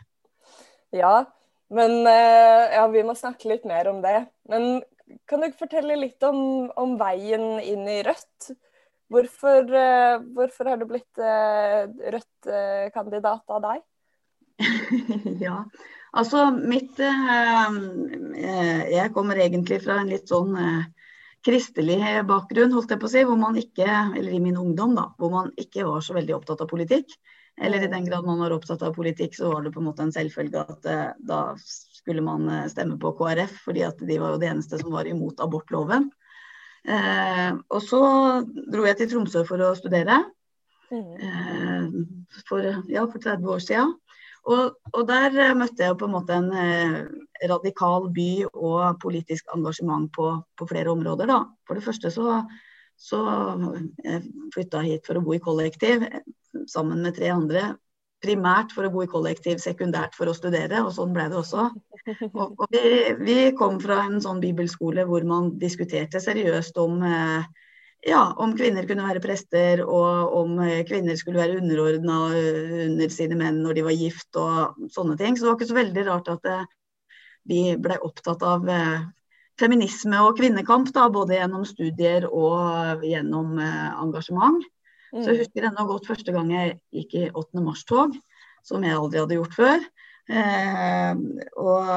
[0.95, 1.25] Ja,
[1.73, 4.21] men ja, vi må snakke litt mer om det.
[4.47, 4.79] Men
[5.29, 8.53] kan du fortelle litt om, om veien inn i Rødt?
[9.13, 13.83] Hvorfor, uh, hvorfor har du blitt uh, Rødt-kandidat av deg?
[15.45, 15.57] ja,
[16.13, 17.77] altså mitt uh,
[18.37, 20.55] Jeg kommer egentlig fra en litt sånn
[21.43, 21.99] kristelig
[22.29, 25.33] bakgrunn, holdt jeg på å si, hvor man ikke, eller i min ungdom, da, hvor
[25.33, 27.17] man ikke var så veldig opptatt av politikk.
[27.59, 30.05] Eller i den grad man var opptatt av politikk, så var det på en måte
[30.05, 30.87] en selvfølge at
[31.19, 31.41] da
[32.03, 35.09] skulle man eh, stemme på KrF, fordi at de var jo det eneste som var
[35.09, 36.11] imot abortloven.
[36.83, 38.03] Eh, og så
[38.43, 40.19] dro jeg til Tromsø for å studere.
[40.93, 41.85] Eh,
[42.49, 43.95] for, ja, for 30 år siden.
[44.43, 46.99] Og, og, der eh, møtte jeg på en måte en eh,
[47.47, 51.31] radikal by og politisk engasjement på, på flere områder.
[51.31, 51.39] Da.
[51.67, 52.41] For det første så,
[52.99, 53.21] så
[54.03, 56.19] jeg flytta hit for å bo i kollektiv eh,
[56.67, 57.71] sammen med tre andre
[58.23, 61.67] primært for å bo i kollektiv, sekundært for å studere, og sånn ble det også.
[62.29, 67.45] Og, og vi, vi, kom fra en sånn bibelskole hvor man diskuterte seriøst om, eh,
[68.09, 73.13] ja, om kvinner kunne være prester, og om eh, kvinner skulle være underordna eh, under
[73.13, 75.37] sine menn når de var gift og sånne ting.
[75.37, 76.53] Så det var ikke så veldig rart at
[77.47, 78.69] vi ble opptatt av
[79.59, 84.63] feminisme og kvinnekamp, da, både gjennom studier og gjennom engasjement.
[85.13, 85.41] Så jeg mm.
[85.43, 87.61] husker ennå godt første gang jeg gikk i 8.
[87.61, 88.15] mars-tog,
[88.65, 89.85] som jeg aldri hadde gjort før.
[90.31, 91.15] Eh,
[91.59, 91.89] og,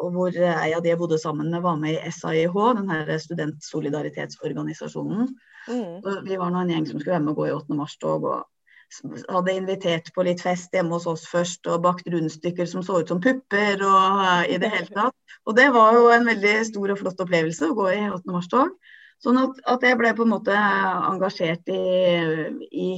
[0.00, 3.12] og, hvor ei av de jeg bodde sammen med, var med i SAIH, den her
[3.22, 5.28] studentsolidaritetsorganisasjonen.
[5.68, 6.24] Mm.
[6.24, 7.76] vi var nå en gjeng som skulle være med å gå i 8.
[7.78, 8.24] mars-tog.
[8.24, 8.48] og
[9.30, 13.12] hadde invitert på litt fest hjemme hos oss først, og bakt rundstykker som så ut
[13.12, 13.84] som pupper.
[13.86, 15.14] og uh, i det hele tatt.
[15.46, 18.34] Og det var jo en veldig stor og flott opplevelse å gå i 8.
[18.34, 18.74] mars-tog.
[19.20, 21.80] Sånn at, at, jeg ble på en måte engasjert i,
[22.72, 22.88] i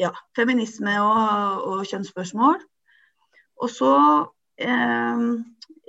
[0.00, 2.58] ja, feminisme og, og, kjønnsspørsmål.
[3.62, 3.92] Og så
[4.58, 5.22] eh,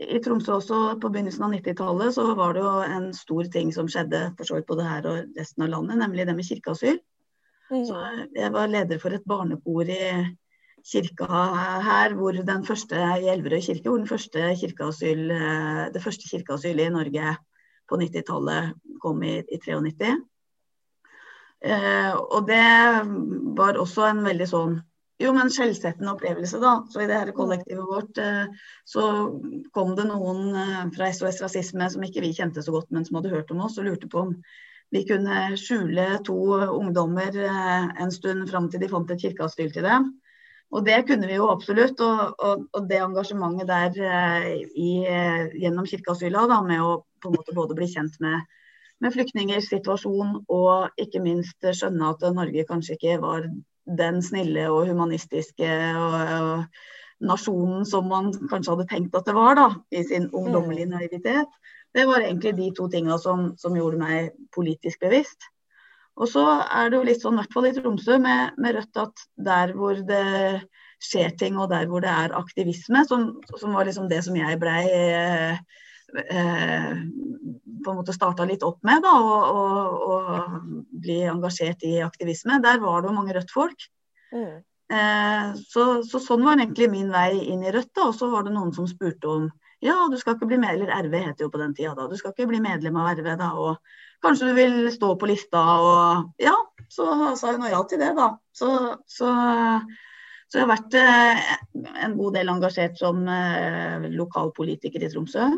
[0.02, 3.90] i Tromsø også på begynnelsen av 90-tallet så var det jo en stor ting som
[3.90, 7.02] skjedde for så vidt både her og resten av landet, nemlig det med kirkeasyl.
[7.72, 7.84] Mm.
[7.88, 8.00] Så
[8.38, 10.02] jeg var leder for et barnekor i
[10.86, 11.28] kirka
[11.86, 16.90] her, hvor den første i Elverøy kirke, hvor den første kirkeasyl, eh, det første kirkeasylet
[16.90, 17.34] i Norge
[17.92, 18.72] på 90-tallet
[19.04, 20.14] kom i, i 93.
[21.62, 22.64] Eh, og det
[23.60, 24.80] var også en veldig sånn
[25.22, 26.80] jo, men skjellsettende opplevelse, da.
[26.90, 28.50] Så i det her kollektivet vårt eh,
[28.90, 29.04] så
[29.76, 33.20] kom det noen eh, fra SOS Rasisme som ikke vi kjente så godt, men som
[33.20, 34.36] hadde hørt om oss og lurte på om
[34.92, 39.86] vi kunne skjule to ungdommer eh, en stund fram til de fant et kirkeasyl til
[39.86, 40.10] dem.
[40.72, 42.00] Og det kunne vi jo absolutt.
[42.04, 47.30] Og, og, og det engasjementet der eh, i, eh, gjennom kirkeasyla, da, med å på
[47.30, 48.48] en måte både bli kjent med,
[49.04, 53.46] med flyktningers situasjon og ikke minst skjønne at Norge kanskje ikke var
[54.00, 56.66] den snille og humanistiske og,
[57.22, 60.94] nasjonen som man kanskje hadde tenkt at det var da, i sin ungdommelige mm.
[60.98, 61.58] naivitet.
[61.94, 65.50] Det var egentlig de to tinga som, som, gjorde meg politisk bevisst.
[66.20, 69.00] Og så er det jo litt sånn, i hvert fall i Tromsø, med, med Rødt
[69.00, 70.26] at der hvor det
[71.02, 74.60] skjer ting og der hvor det er aktivisme, som, som var liksom det som jeg
[74.62, 75.62] blei eh,
[76.12, 76.96] Eh,
[77.84, 80.58] på en måte starta litt opp med, da, og, og, og,
[81.02, 82.60] bli engasjert i aktivisme.
[82.64, 83.88] Der var det jo mange Rødt-folk.
[84.36, 84.60] Mm.
[84.92, 87.94] Eh, så, så, sånn var egentlig min vei inn i Rødt.
[87.96, 89.48] da, Og så var det noen som spurte om
[89.82, 92.06] ja, du skal ikke bli med, eller RV het det jo på den tida da.
[92.10, 95.62] Du skal ikke bli medlem av RV da, og kanskje du vil stå på lista
[95.82, 96.54] og Ja,
[96.92, 98.28] så sa hun ja til det, da.
[98.54, 98.70] Så,
[99.10, 99.32] så,
[100.52, 101.50] så jeg har vært eh,
[102.06, 105.50] en god del engasjert som eh, lokalpolitiker i Tromsø.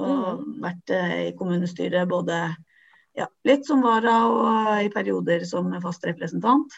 [0.00, 0.52] Og mm.
[0.64, 2.42] vært eh, i kommunestyret både
[3.18, 6.74] ja, litt som vara og i perioder som fast representant.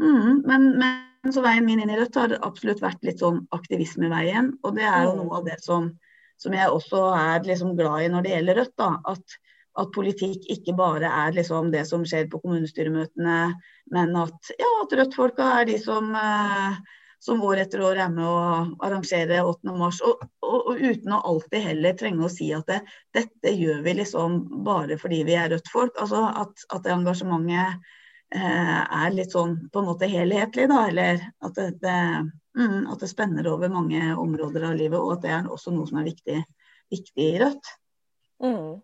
[0.00, 4.52] Mm, men, men, så veien min inn i Rødt har absolutt vært litt sånn aktivismeveien.
[4.62, 5.22] Og det er jo mm.
[5.22, 5.90] noe av det som,
[6.40, 8.76] som jeg også er liksom glad i når det gjelder Rødt.
[8.82, 9.38] da, at,
[9.82, 13.40] at politikk ikke bare er liksom det som skjer på kommunestyremøtene,
[13.94, 16.78] men at, ja, at Rødt-folka er de som eh,
[17.26, 18.38] som år etter år er med å
[18.84, 19.74] arrangere 8.
[19.76, 20.00] mars.
[20.04, 22.80] Og, og, og, uten å alltid heller trenge å si at det,
[23.16, 25.96] dette gjør vi liksom bare fordi vi er Rødt-folk.
[26.02, 27.94] Altså at, at det engasjementet
[28.34, 30.80] er litt sånn på en måte helhetlig, da.
[30.90, 31.98] Eller at det, det,
[32.58, 35.86] mm, at det, spenner over mange områder av livet, og at det er også noe
[35.88, 36.40] som er viktig,
[36.92, 37.72] viktig i Rødt.
[38.42, 38.82] Mm.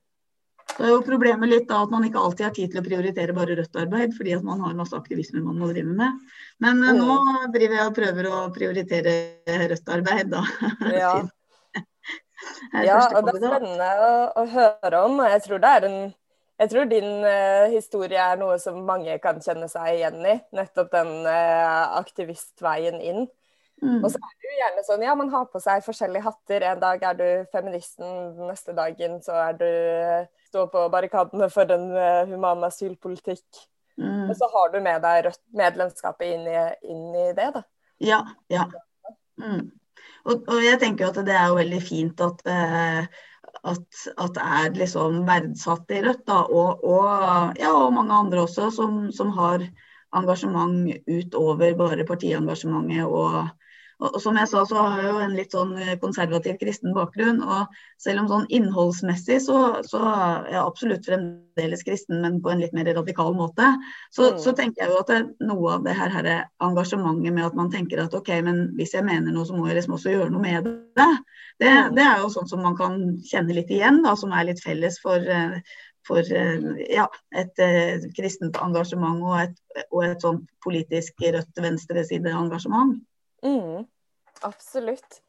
[0.73, 3.35] Så er jo problemet litt da at man ikke alltid har tid til å prioritere
[3.37, 6.23] bare rødt arbeid, fordi at man har masse aktivisme man må drive med.
[6.65, 7.03] Men mm.
[7.03, 7.19] nå
[7.53, 9.15] driver jeg og prøver å prioritere
[9.75, 10.45] rødt arbeid, da.
[11.03, 11.13] Ja,
[12.83, 15.21] ja og det er spennende å, å, høre om.
[15.23, 15.99] og jeg tror det er en
[16.63, 20.37] jeg tror din uh, historie er noe som mange kan kjenne seg igjen i.
[20.55, 23.27] Nettopp den uh, aktivistveien inn.
[23.83, 23.99] Mm.
[23.99, 26.69] Og så er det jo gjerne sånn, ja, man har på seg forskjellige hatter.
[26.71, 28.15] En dag er du feministen,
[28.47, 29.69] neste dagen så er du
[30.53, 33.65] stå på barrikadene for en uh, human asylpolitikk.
[33.99, 34.31] Mm.
[34.31, 36.59] Og så har du med deg rødt medlemskapet inn i,
[36.95, 37.67] inn i det, da.
[38.03, 38.23] Ja.
[38.53, 38.69] ja.
[39.41, 39.73] Mm.
[40.23, 43.23] Og, og, jeg tenker at det er jo veldig fint at, uh,
[43.63, 48.71] at, at er liksom verdsatt i Rødt, da, og, og, ja, og mange andre også,
[48.75, 49.65] som, som har
[50.17, 53.49] engasjement utover bare partiengasjementet og
[54.03, 57.39] og, som jeg sa, så har jeg jo en litt sånn eh, konservativ kristen bakgrunn.
[57.43, 62.63] Og selv om sånn innholdsmessig så, så er jeg absolutt fremdeles kristen, men på en
[62.65, 63.69] litt mer radikal måte,
[64.11, 64.41] så, mm.
[64.43, 66.31] så tenker jeg jo at det, noe av det her, her
[66.65, 69.79] engasjementet med at man tenker at ok, men hvis jeg mener noe, så må jeg
[69.79, 70.67] liksom også gjøre noe med
[70.99, 71.09] det.
[71.63, 71.95] Det, mm.
[72.01, 74.99] det er jo sånn som man kan kjenne litt igjen, da, som er litt felles
[75.05, 77.07] for, eh, for eh, ja,
[77.39, 77.65] et
[78.19, 79.57] kristent engasjement og et,
[79.93, 82.99] og et sånt politisk rødt venstreside-engasjement.
[83.47, 83.85] Mm,
[84.49, 85.21] absolutt.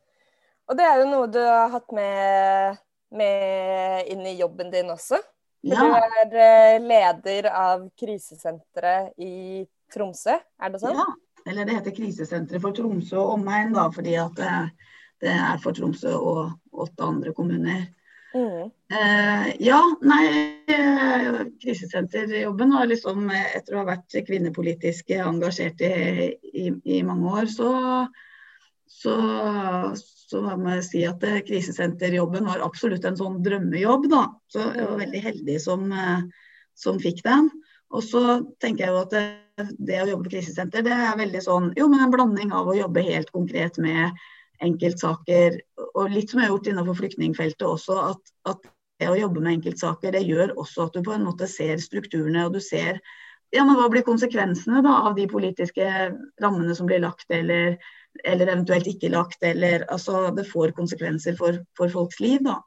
[0.69, 2.79] Og det er jo noe du har hatt med,
[3.15, 5.19] med inn i jobben din også.
[5.63, 5.79] Ja.
[5.79, 10.97] Du er eh, leder av krisesenteret i Tromsø, er det sånn?
[10.97, 11.05] Ja,
[11.47, 14.51] eller det heter Krisesenteret for Tromsø og omegn, da, fordi at det,
[15.23, 17.85] det, er for Tromsø og åtte andre kommuner.
[18.33, 18.71] Mm.
[18.89, 20.25] Eh, ja, nei,
[20.67, 27.51] eh, krisesenterjobben var liksom Etter å ha vært kvinnepolitisk engasjert i, i, i mange år,
[27.53, 27.69] så,
[28.89, 29.15] så,
[29.93, 34.09] så må jeg si at eh, krisesenterjobben var absolutt en sånn drømmejobb.
[34.09, 34.25] da.
[34.49, 35.85] Så jeg var veldig heldig som,
[36.73, 37.51] som fikk den.
[37.93, 41.41] Og så tenker jeg jo at det, det å jobbe på krisesenter, det er veldig
[41.45, 44.09] sånn jo, men en blanding av å jobbe helt konkret med
[44.63, 45.57] enkeltsaker,
[45.93, 48.69] og litt som jeg har gjort innenfor flyktningfeltet også, at, at
[49.09, 52.55] å jobbe med enkeltsaker, det gjør også at du på en måte ser strukturene, og
[52.55, 53.01] du ser
[53.53, 55.87] ja, men hva blir konsekvensene da, av de politiske
[56.41, 57.75] rammene som blir lagt, eller,
[58.25, 59.43] eller eventuelt ikke lagt.
[59.45, 62.39] Eller, altså, det får konsekvenser for, for folks liv.
[62.47, 62.57] Da.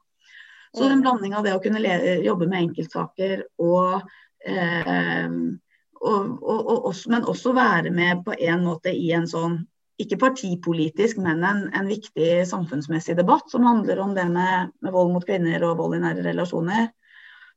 [0.71, 1.81] Så en blanding av det å kunne
[2.23, 4.07] jobbe med enkeltsaker og,
[4.47, 5.27] eh,
[5.99, 9.59] og, og, og også, men også være med på en måte i en sånn
[10.01, 15.13] ikke partipolitisk, men en, en, viktig samfunnsmessig debatt som handler om det med, med, vold
[15.15, 16.91] mot kvinner og vold i nære relasjoner.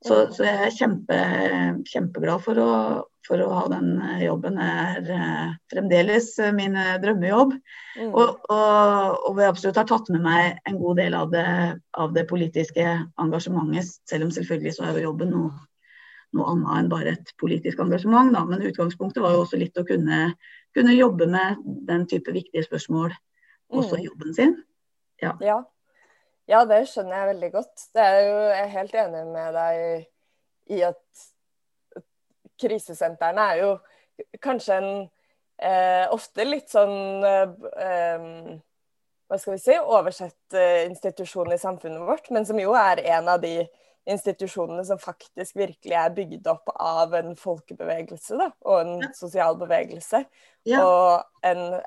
[0.00, 1.16] Så, så jeg er kjempe,
[1.84, 2.70] kjempeglad for å,
[3.26, 3.90] for å, ha den
[4.22, 4.56] jobben.
[4.56, 7.52] Det er eh, fremdeles min drømmejobb.
[7.98, 8.06] Mm.
[8.08, 11.48] Og, og, og jeg absolutt har tatt med meg en god del av det,
[12.00, 12.86] av det politiske
[13.20, 15.52] engasjementet, selv om selvfølgelig så er jo jobben noe,
[16.38, 18.32] noe annet enn bare et politisk engasjement.
[18.32, 18.46] Da.
[18.48, 20.30] Men utgangspunktet var jo også litt å kunne
[20.76, 23.14] kunne jobbe med den type viktige spørsmål
[23.70, 24.06] også i mm.
[24.06, 24.56] jobben sin.
[25.22, 25.34] Ja.
[25.40, 25.58] ja.
[26.48, 26.64] ja.
[26.64, 27.86] det skjønner jeg veldig godt.
[27.94, 31.26] Det er jo, jeg er helt enig med deg i at
[32.60, 33.70] krisesentrene er jo
[34.44, 38.26] kanskje en eh, ofte litt sånn eh,
[39.30, 43.30] hva skal vi si, oversett eh, institusjon i samfunnet vårt, men som jo er en
[43.30, 43.62] av de
[44.10, 49.10] institusjonene som faktisk virkelig er bygd opp av en folkebevegelse da, og en ja.
[49.16, 50.24] sosial bevegelse.
[50.68, 50.82] Ja.
[50.84, 51.80] Og en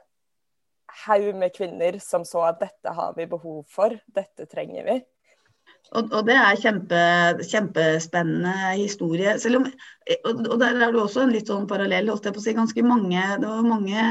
[1.03, 4.99] haug med kvinner som så at dette har vi behov for, dette trenger vi.
[5.93, 6.99] Og, og, det er kjempe,
[7.45, 9.35] kjempespennende historie.
[9.45, 9.67] Om,
[10.31, 12.09] og, der er det også en litt sånn parallell.
[12.09, 14.07] holdt jeg på å si, ganske mange, Det var mange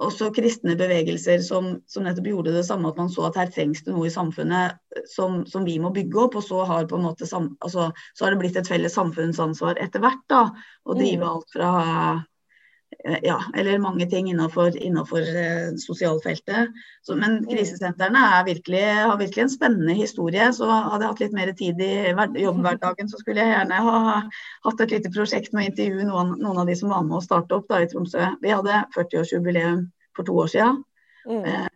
[0.00, 2.88] også kristne bevegelser som, som, nettopp gjorde det samme.
[2.88, 4.78] At man så at her trengs det noe i samfunnet
[5.10, 6.38] som, som vi må bygge opp.
[6.40, 10.24] Og så har, måte, altså, så har det blitt et felles samfunnsansvar etter hvert.
[10.32, 10.46] da,
[10.86, 11.28] Å drive mm.
[11.28, 11.72] alt fra
[13.22, 16.68] ja, eller mange ting innenfor, innenfor eh, sosialfeltet.
[17.02, 20.52] Så, men krisesentrene virkelig, har virkelig en spennende historie.
[20.52, 21.92] Så hadde jeg hatt litt mer tid i
[22.42, 23.98] jobbhverdagen, så skulle jeg gjerne ha
[24.68, 27.24] hatt et lite prosjekt med å intervjue noen, noen, av de som var med å
[27.24, 28.32] starte opp da, i Tromsø.
[28.42, 30.82] Vi hadde 40-årsjubileum for to år siden.
[31.28, 31.46] Mm.
[31.46, 31.70] Eh,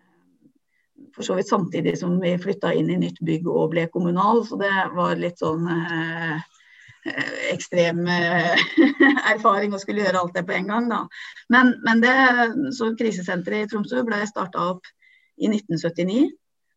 [1.16, 4.58] for så vidt samtidig som vi flytta inn i nytt bygg og ble kommunal, så
[4.60, 6.55] det var litt sånn eh, Eh,
[7.52, 8.66] ekstrem eh,
[9.32, 10.90] erfaring å skulle gjøre alt det på en gang.
[10.90, 11.02] Da.
[11.52, 12.16] Men, men det,
[12.76, 14.88] så krisesenteret i Tromsø ble starta opp
[15.36, 16.28] i 1979.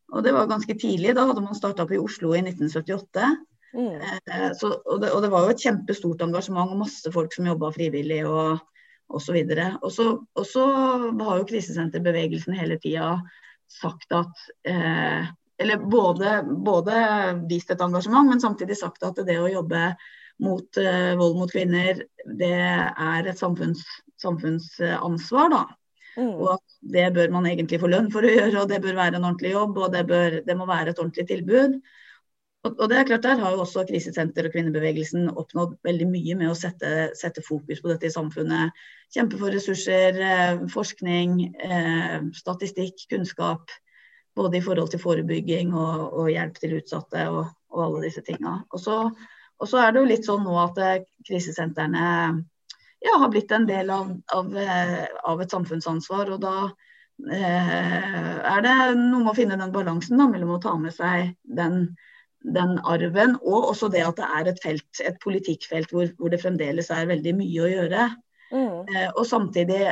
[0.10, 1.14] Og det var ganske tidlig.
[1.18, 3.30] Da hadde man starta opp i Oslo i 1978.
[3.78, 4.00] Mm.
[4.02, 7.50] Eh, så, og, det, og, det, var jo et kjempestort engasjement og masse folk som
[7.50, 8.58] jobba frivillig og
[9.10, 9.38] osv.
[9.42, 10.66] Og, så, og så
[11.10, 13.18] har jo krisesenterbevegelsen hele tida
[13.70, 16.94] sagt at eh, eller både, både,
[17.50, 19.90] vist et engasjement, men samtidig sagt at det å jobbe
[20.44, 22.04] mot uh, vold mot kvinner,
[22.40, 23.84] det er et samfunns,
[24.22, 25.64] samfunnsansvar, da.
[26.18, 26.34] Mm.
[26.36, 29.20] Og at det bør man egentlig få lønn for å gjøre, og det bør være
[29.20, 31.80] en ordentlig jobb, og det, bør, det må være et ordentlig tilbud.
[32.68, 36.36] Og, og, det er klart Der har jo også krisesenter og kvinnebevegelsen oppnådd veldig mye
[36.42, 38.76] med å sette, sette fokus på dette i samfunnet.
[39.16, 43.72] Kjempe for ressurser, eh, forskning, eh, statistikk, kunnskap.
[44.36, 48.60] Både i forhold til forebygging og, og hjelp til utsatte og, og alle disse tinga.
[48.76, 49.00] Og så
[49.60, 52.04] og så er det jo litt sånn nå at eh, krisesentrene
[53.00, 56.32] ja, har blitt en del av, av, eh, av et samfunnsansvar.
[56.36, 56.56] Og da
[57.32, 61.34] eh, er det noe med å finne den balansen da, mellom å ta med seg
[61.44, 61.82] den,
[62.44, 66.42] den, arven, og også det at det er et felt, et politikkfelt hvor, hvor det
[66.44, 68.10] fremdeles er veldig mye å gjøre.
[68.52, 68.78] Mm.
[68.90, 69.84] Eh, og samtidig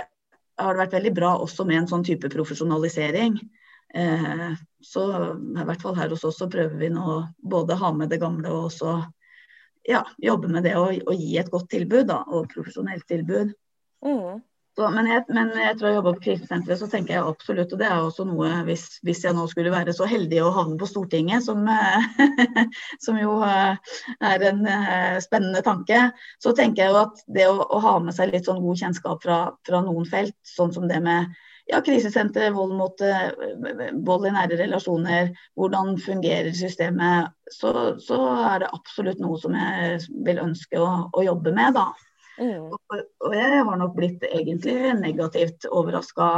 [0.58, 3.38] har det vært veldig bra også med en sånn type profesjonalisering.
[3.96, 4.50] Eh,
[4.84, 8.20] så i hvert fall her hos oss så prøver vi nå både ha med det
[8.20, 8.98] gamle og også
[9.88, 13.56] ja, jobbe med det og, gi et godt tilbud, da, og profesjonelt tilbud.
[14.06, 14.44] Mm.
[14.78, 17.80] Så, men, jeg, men etter å ha jobba på krisesenteret, så tenker jeg absolutt, og
[17.82, 20.86] det er også noe hvis, hvis jeg nå skulle være så heldig å havne på
[20.86, 21.64] Stortinget, som,
[23.06, 23.96] som jo eh,
[24.30, 26.04] er en eh, spennende tanke,
[26.44, 29.26] så tenker jeg jo at det å, å ha med seg litt sånn god kjennskap
[29.26, 31.34] fra, fra noen felt, sånn som det med
[31.68, 33.32] ja, krisesenter, vold mot uh,
[34.08, 37.72] vold i nære relasjoner, hvordan fungerer systemet, så,
[38.04, 38.20] så,
[38.54, 41.90] er det absolutt noe som jeg vil ønske å, å jobbe med, da.
[42.38, 42.70] Mm.
[42.70, 42.80] Og,
[43.26, 46.32] og, jeg har nok blitt egentlig negativt overraska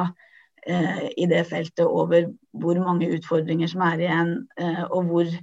[0.65, 5.33] eh, i det feltet over hvor mange utfordringer som er igjen, eh, og hvor,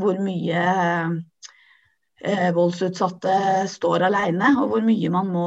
[0.00, 0.64] hvor mye
[2.52, 3.34] voldsutsatte
[3.72, 5.44] står alene, og hvor mye man må,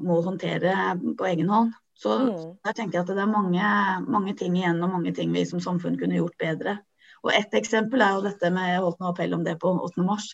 [0.00, 0.72] må håndtere
[1.18, 1.74] på egen hånd.
[1.94, 2.42] Så mm.
[2.66, 3.70] jeg tenker at det er mange,
[4.10, 6.78] mange, ting igjen og mange ting vi som samfunn kunne gjort bedre.
[7.24, 10.04] Og Ett eksempel er jo dette med jeg holdt noe appell om det på 8.
[10.04, 10.32] mars,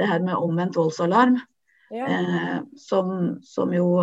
[0.00, 1.38] det her med omvendt voldsalarm.
[1.92, 2.08] Ja.
[2.08, 4.00] Eh, som, som, jo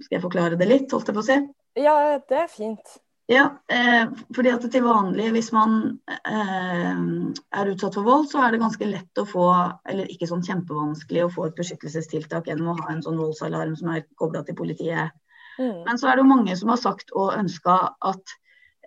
[0.00, 1.38] Skal jeg forklare det litt, holdt jeg på å si?
[1.78, 1.96] Ja,
[2.28, 2.96] det er fint.
[3.30, 5.76] Ja, eh, fordi at til vanlig hvis man
[6.10, 9.46] eh, er utsatt for vold, så er det ganske lett å få,
[9.88, 13.92] eller ikke sånn kjempevanskelig å få et beskyttelsestiltak gjennom å ha en sånn voldsalarm som
[13.94, 15.14] er kobla til politiet.
[15.58, 15.82] Mm.
[15.86, 17.78] Men så er det jo mange som har sagt og ønska
[18.08, 18.36] at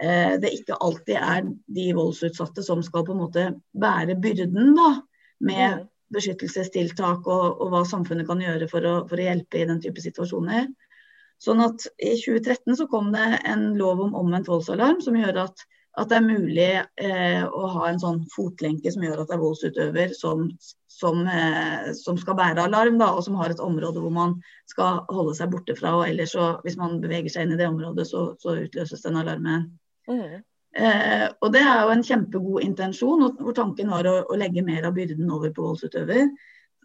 [0.01, 3.45] eh, det ikke alltid er de voldsutsatte som skal på en måte
[3.77, 4.89] bære byrden da,
[5.45, 5.85] med mm.
[6.15, 10.03] beskyttelsestiltak og, og, hva samfunnet kan gjøre for å, for å hjelpe i den type
[10.03, 10.67] situasjoner.
[11.41, 15.65] Sånn at I 2013 så kom det en lov om omvendt voldsalarm som gjør at,
[15.99, 19.43] at det er mulig eh, å ha en sånn fotlenke som gjør at det er
[19.43, 20.47] voldsutøver som,
[20.95, 24.35] som, eh, som skal bære alarm, da, og som har et område hvor man
[24.69, 25.95] skal holde seg borte fra.
[25.99, 29.19] og ellers så, Hvis man beveger seg inn i det området, så, så utløses den
[29.19, 29.69] alarmen.
[30.07, 30.43] Mm.
[30.75, 34.87] Eh, og Det er jo en kjempegod intensjon, hvor tanken var å, å legge mer
[34.87, 36.31] av byrden over på voldsutøver.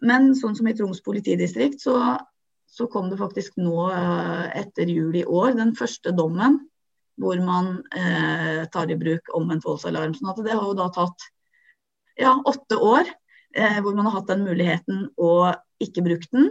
[0.01, 2.17] Men sånn som i Troms politidistrikt, så
[2.71, 6.61] så kom det faktisk nå eh, etter jul i år den første dommen
[7.19, 10.15] hvor man eh, tar i bruk omvendt voldsalarm.
[10.15, 11.25] sånn at det har jo da tatt
[12.15, 13.11] ja, åtte år
[13.55, 16.49] eh, hvor man har hatt den muligheten og ikke brukt den.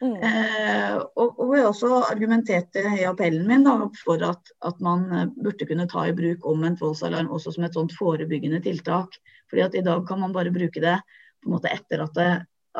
[0.00, 0.14] Mm.
[0.16, 5.26] Eh, og, og jeg også argumenterte i appellen min da, for at, at, man eh,
[5.36, 9.18] burde kunne ta i bruk omvendt voldsalarm også som et sånt forebyggende tiltak.
[9.50, 10.96] fordi at i dag kan man bare bruke det
[11.42, 12.30] på en måte etter at det,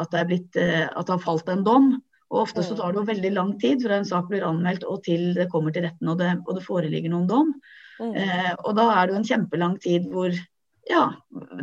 [0.00, 1.92] at det, blitt, eh, at det har falt en dom.
[2.30, 5.02] Og Ofte så tar det jo veldig lang tid fra en sak blir anmeldt og
[5.04, 7.52] til det kommer til retten og det, og det foreligger noen dom.
[8.00, 8.14] Mm.
[8.16, 10.32] Eh, og Da er det jo en kjempelang tid hvor
[10.88, 11.04] ja,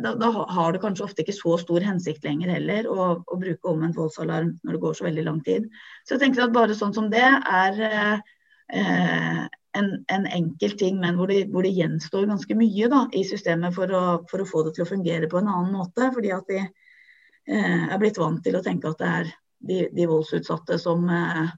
[0.04, 3.72] da, da, har det kanskje ofte ikke så stor hensikt lenger heller å, å bruke
[3.72, 5.70] omvendt voldsalarm når det går så veldig lang tid.
[6.06, 9.48] Så jeg tenker at bare sånn som det er eh,
[9.78, 13.76] en, en, enkel ting, men hvor det, hvor det gjenstår ganske mye da, i systemet
[13.76, 16.12] for å, for å, få det til å fungere på en annen måte.
[16.14, 19.34] Fordi at de eh, er blitt vant til å tenke at det er
[19.68, 21.50] de, de voldsutsatte som, eh,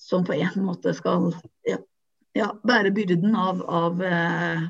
[0.00, 1.30] som, på en måte skal
[1.66, 1.78] ja,
[2.36, 4.68] ja, bære byrden av, av, eh,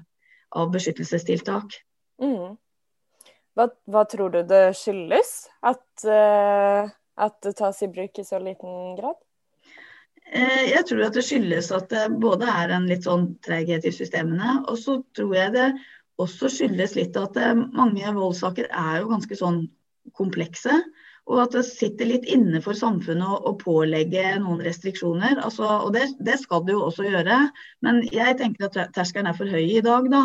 [0.57, 1.81] av beskyttelsestiltak.
[2.23, 2.57] Mm.
[3.57, 5.33] Hva, hva, tror du det skyldes
[5.64, 9.17] at, uh, at, det tas i bruk i så liten grad?
[10.27, 14.57] Jeg tror at det skyldes at det både er en litt sånn treghet i systemene,
[14.67, 15.69] og så tror jeg det
[16.19, 19.61] også skyldes litt at mange voldssaker er jo ganske sånn
[20.17, 20.81] komplekse.
[21.27, 25.41] Og at det sitter litt inne for samfunnet å, pålegge noen restriksjoner.
[25.43, 27.39] Altså, og det, det, skal det jo også gjøre.
[27.83, 30.23] Men jeg tenker at terskelen er for høy i dag, da.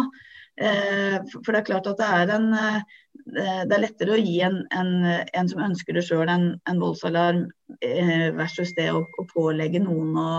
[0.59, 4.41] Eh, for det er klart at det er, en, eh, det er lettere å gi
[4.45, 7.45] en, en, en som ønsker det sjøl, en, voldsalarm
[7.79, 10.31] eh, versus det å, å pålegge noen å,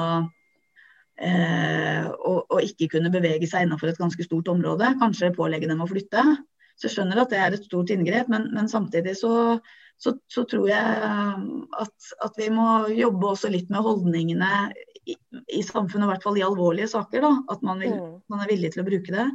[1.23, 4.95] å, å, ikke kunne bevege seg innenfor et ganske stort område.
[5.01, 6.25] Kanskje pålegge dem å flytte.
[6.75, 9.35] Så jeg skjønner at det er et stort inngrep, men, men samtidig så,
[10.01, 11.95] så, så, tror jeg at,
[12.25, 14.73] at, vi må jobbe også litt med holdningene
[15.07, 15.17] i,
[15.59, 17.25] i samfunnet, i hvert fall i alvorlige saker.
[17.25, 18.19] Da, at man, vil, mm.
[18.33, 19.29] man, er villig til å bruke det.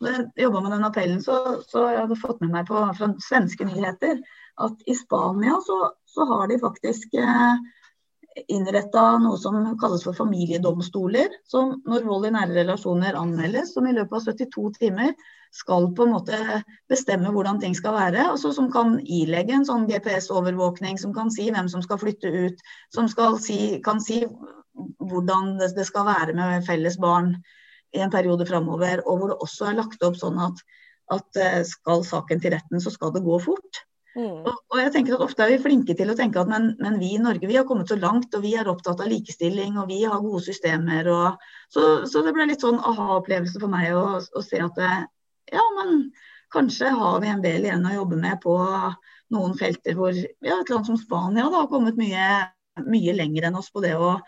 [0.00, 1.36] Og jobba med den appellen, så,
[1.68, 4.18] så jeg hadde fått med meg på, fra svenske nyheter
[4.62, 7.54] at i Spania så, så har de faktisk eh,
[8.52, 11.38] innretta noe som kalles for familiedomstoler.
[11.48, 15.14] Som når vold i nære relasjoner anmeldes, som i løpet av 72 timer
[15.52, 16.38] skal på en måte
[16.88, 18.24] bestemme hvordan ting skal være.
[18.32, 22.64] Altså Som kan ilegge en sånn GPS-overvåkning, som kan si hvem som skal flytte ut.
[22.94, 23.10] Som
[23.40, 24.22] si, kan si
[24.74, 27.34] hvordan det skal være med felles barn
[27.92, 29.04] i en periode framover.
[29.06, 30.60] Og hvor det også er lagt opp sånn at,
[31.12, 33.82] at eh, skal saken til retten, så skal det gå fort.
[34.12, 34.44] Mm.
[34.44, 36.98] Og, og, jeg tenker at Ofte er vi flinke til å tenke at men, men,
[37.00, 39.88] vi i Norge vi har kommet så langt, og vi er opptatt av likestilling og
[39.88, 41.08] vi har gode systemer.
[41.08, 44.92] Og, så, så, det ble litt sånn aha-opplevelse for meg å, å, se at det,
[45.52, 46.04] ja, men
[46.52, 48.56] kanskje har vi en del igjen å jobbe med på
[49.32, 52.26] noen felter hvor ja, et land som Spania da, har kommet mye,
[52.84, 54.18] mye lenger enn oss på det å,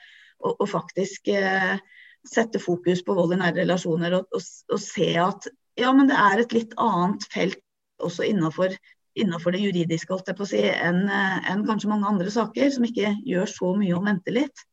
[0.45, 1.77] å, å faktisk eh,
[2.25, 5.49] sette fokus på vold i nære relasjoner og, og, og, se at
[5.81, 7.61] ja, men det er et litt annet felt
[8.05, 8.77] også innafor,
[9.15, 13.13] det juridiske holdt jeg på å si, enn en kanskje mange andre saker, som ikke
[13.27, 14.65] gjør så mye om vente litt.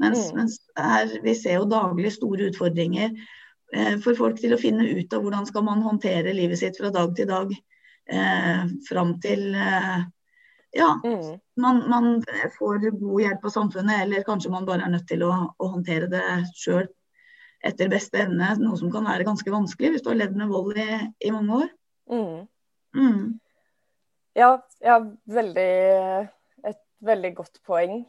[0.00, 0.38] Mens, mm.
[0.38, 3.12] mens her, vi ser jo daglig store utfordringer
[3.70, 6.90] Eh, for folk til å finne ut av hvordan skal man håndtere livet sitt fra
[6.94, 10.00] dag til dag eh, fram til eh,
[10.70, 11.38] ja, mm.
[11.56, 12.08] man, man,
[12.58, 16.06] får god hjelp av samfunnet, eller kanskje man bare er nødt til å, å håndtere
[16.12, 16.22] det
[16.54, 16.86] sjøl
[17.66, 18.54] etter beste evne.
[18.62, 20.90] Noe som kan være ganske vanskelig hvis du har levd med vold i,
[21.26, 21.72] i mange år.
[22.10, 22.36] Mm.
[22.96, 23.24] Mm.
[24.38, 24.52] Ja,
[24.82, 24.96] ja,
[25.30, 25.70] veldig
[26.66, 28.02] Et veldig godt poeng.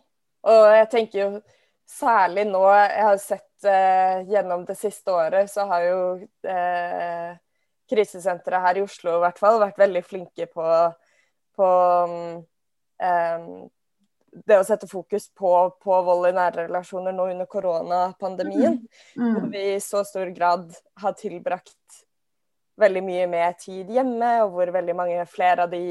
[0.49, 1.30] Og jeg tenker jo
[1.91, 6.01] særlig nå Jeg har sett eh, gjennom det siste året, så har jo
[6.47, 7.34] eh,
[7.91, 10.66] krisesenteret her i Oslo i hvert fall vært veldig flinke på,
[11.57, 12.39] på eh,
[14.31, 15.51] det å sette fokus på,
[15.83, 18.87] på vold i nære relasjoner nå under koronapandemien, mm.
[19.23, 19.33] mm.
[19.35, 20.71] hvor vi i så stor grad
[21.03, 21.77] har tilbrakt
[22.81, 25.83] veldig mye mer tid hjemme, og hvor veldig mange flere av de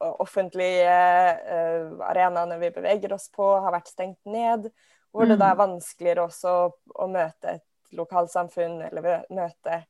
[0.00, 4.70] offentlige uh, arenaene vi beveger oss på, har vært stengt ned.
[5.12, 5.32] Hvor mm.
[5.32, 6.66] det da er vanskeligere også å,
[7.04, 9.82] å møte et lokalsamfunn eller møte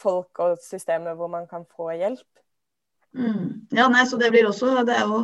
[0.00, 2.41] folk og systemer hvor man kan få hjelp.
[3.18, 3.68] Mm.
[3.76, 5.18] Ja, nei, så det blir også Det, jo,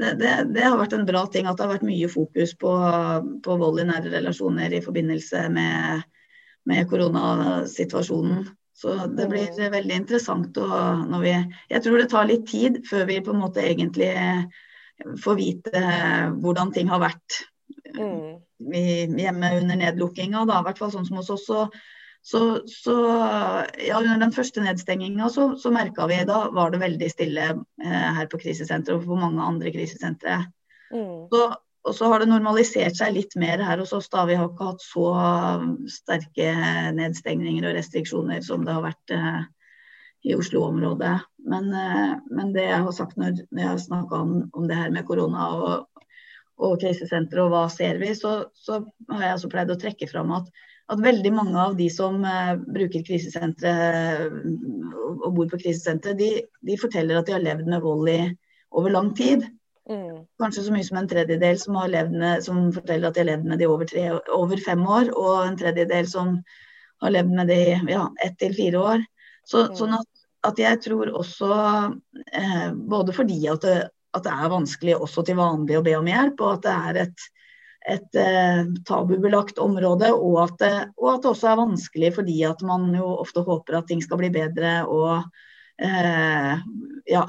[0.00, 2.72] det, det, det, har vært en bra ting at det har vært mye fokus på,
[3.44, 6.02] på vold i nære relasjoner i forbindelse med,
[6.68, 8.48] med koronasituasjonen.
[8.80, 9.72] Så det blir mm.
[9.74, 10.68] veldig interessant å,
[11.04, 11.32] når vi
[11.74, 14.12] Jeg tror det tar litt tid før vi på en måte egentlig
[15.20, 15.82] får vite
[16.40, 17.40] hvordan ting har vært
[17.96, 18.40] mm.
[19.20, 20.44] hjemme under nedlukkinga.
[20.44, 21.44] I hvert fall sånn som hos oss.
[21.48, 21.66] Så
[22.22, 22.94] så, så
[23.86, 28.10] ja, under den første nedstenginga så, så merka vi da var det veldig stille eh,
[28.18, 30.42] her på krisesenteret og på mange andre krisesentre.
[30.92, 31.30] Mm.
[31.32, 31.46] Så,
[31.88, 34.10] og så har det normalisert seg litt mer her hos oss.
[34.12, 35.06] da Vi har ikke hatt så
[35.88, 36.52] sterke
[36.98, 39.42] nedstengninger og restriksjoner som det har vært eh,
[40.28, 41.16] i Oslo-området.
[41.48, 44.76] Men, eh, men, det jeg har sagt når, når jeg har snakka om, om, det
[44.76, 46.04] her med korona og,
[46.60, 50.36] og krisesenteret og hva ser vi, så, så har jeg også pleid å trekke fram
[50.36, 50.52] at
[50.90, 53.72] at veldig mange av de som uh, bruker krisesentre
[54.30, 56.30] og, og bor på krisesentre, de,
[56.66, 58.20] de, forteller at de har levd med vold i
[58.76, 59.46] over lang tid.
[59.90, 60.22] Mm.
[60.38, 63.58] Kanskje så mye som en tredjedel som, med, som, forteller at de har levd med
[63.58, 66.36] det i over, tre, over, fem år, og en tredjedel som
[67.02, 69.06] har levd med det i ja, ett til fire år.
[69.46, 69.76] Så, mm.
[69.78, 70.08] Sånn at,
[70.46, 71.50] at, jeg tror også,
[72.34, 73.76] eh, både fordi at det,
[74.14, 77.02] at det er vanskelig også til vanlig å be om hjelp, og at det er
[77.06, 77.30] et
[77.88, 82.60] et eh, tabubelagt område, og at, det, og at, det, også er vanskelig fordi at
[82.66, 84.82] man jo ofte håper at ting skal bli bedre.
[84.84, 85.22] og
[85.80, 86.66] eh,
[87.08, 87.24] ja,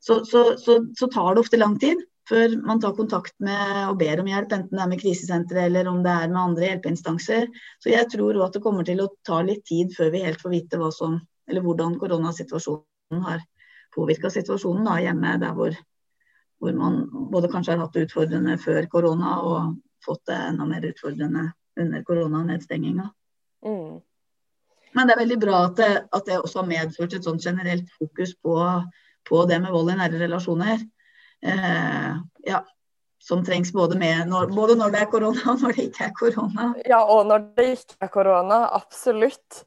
[0.00, 3.98] så, så, så, så, tar det ofte lang tid før man tar kontakt med og
[3.98, 7.46] ber om hjelp, enten det er med krisesenteret eller om det er med andre hjelpeinstanser.
[7.82, 10.54] Så jeg tror at det kommer til å ta litt tid før vi helt får
[10.54, 13.44] vite hva som, eller hvordan koronasituasjonen har
[13.94, 15.76] påvirka situasjonen da, hjemme der hvor,
[16.58, 19.76] hvor man både kanskje har hatt det utfordrende før korona og
[20.06, 21.48] fått det enda mer utfordrende
[21.80, 23.08] under koronanedstenginga.
[23.66, 23.98] Mm.
[24.96, 27.90] Men det er veldig bra at det, at det, også har medført et sånn generelt
[27.98, 28.54] fokus på,
[29.28, 30.80] på det med vold i nære relasjoner.
[31.44, 32.12] Eh,
[32.48, 32.62] ja,
[33.20, 36.70] som trengs både, når, både, når, det er korona og når det ikke er korona.
[36.88, 38.60] Ja, og når det ikke er korona.
[38.78, 39.64] Absolutt.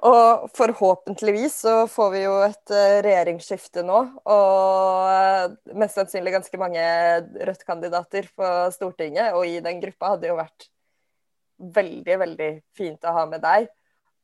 [0.00, 3.98] Og forhåpentligvis så får vi jo et uh, regjeringsskifte nå.
[4.32, 6.84] Og uh, mest sannsynlig ganske mange
[7.36, 9.34] Rødt-kandidater på Stortinget.
[9.36, 10.70] Og i den gruppa hadde jo vært
[11.60, 13.68] veldig, veldig fint å ha med deg.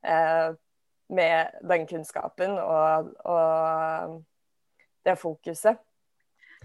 [0.06, 0.54] eh,
[1.08, 4.14] med den kunnskapen og, og
[5.04, 5.76] det fokuset.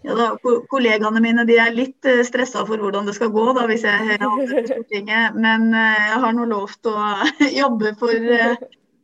[0.02, 0.30] Ja, da,
[0.72, 4.24] kollegaene mine de er litt stressa for hvordan det skal gå da, hvis jeg er
[4.70, 5.36] Stortinget.
[5.36, 6.96] Men jeg har nå lovt å
[7.62, 8.32] jobbe for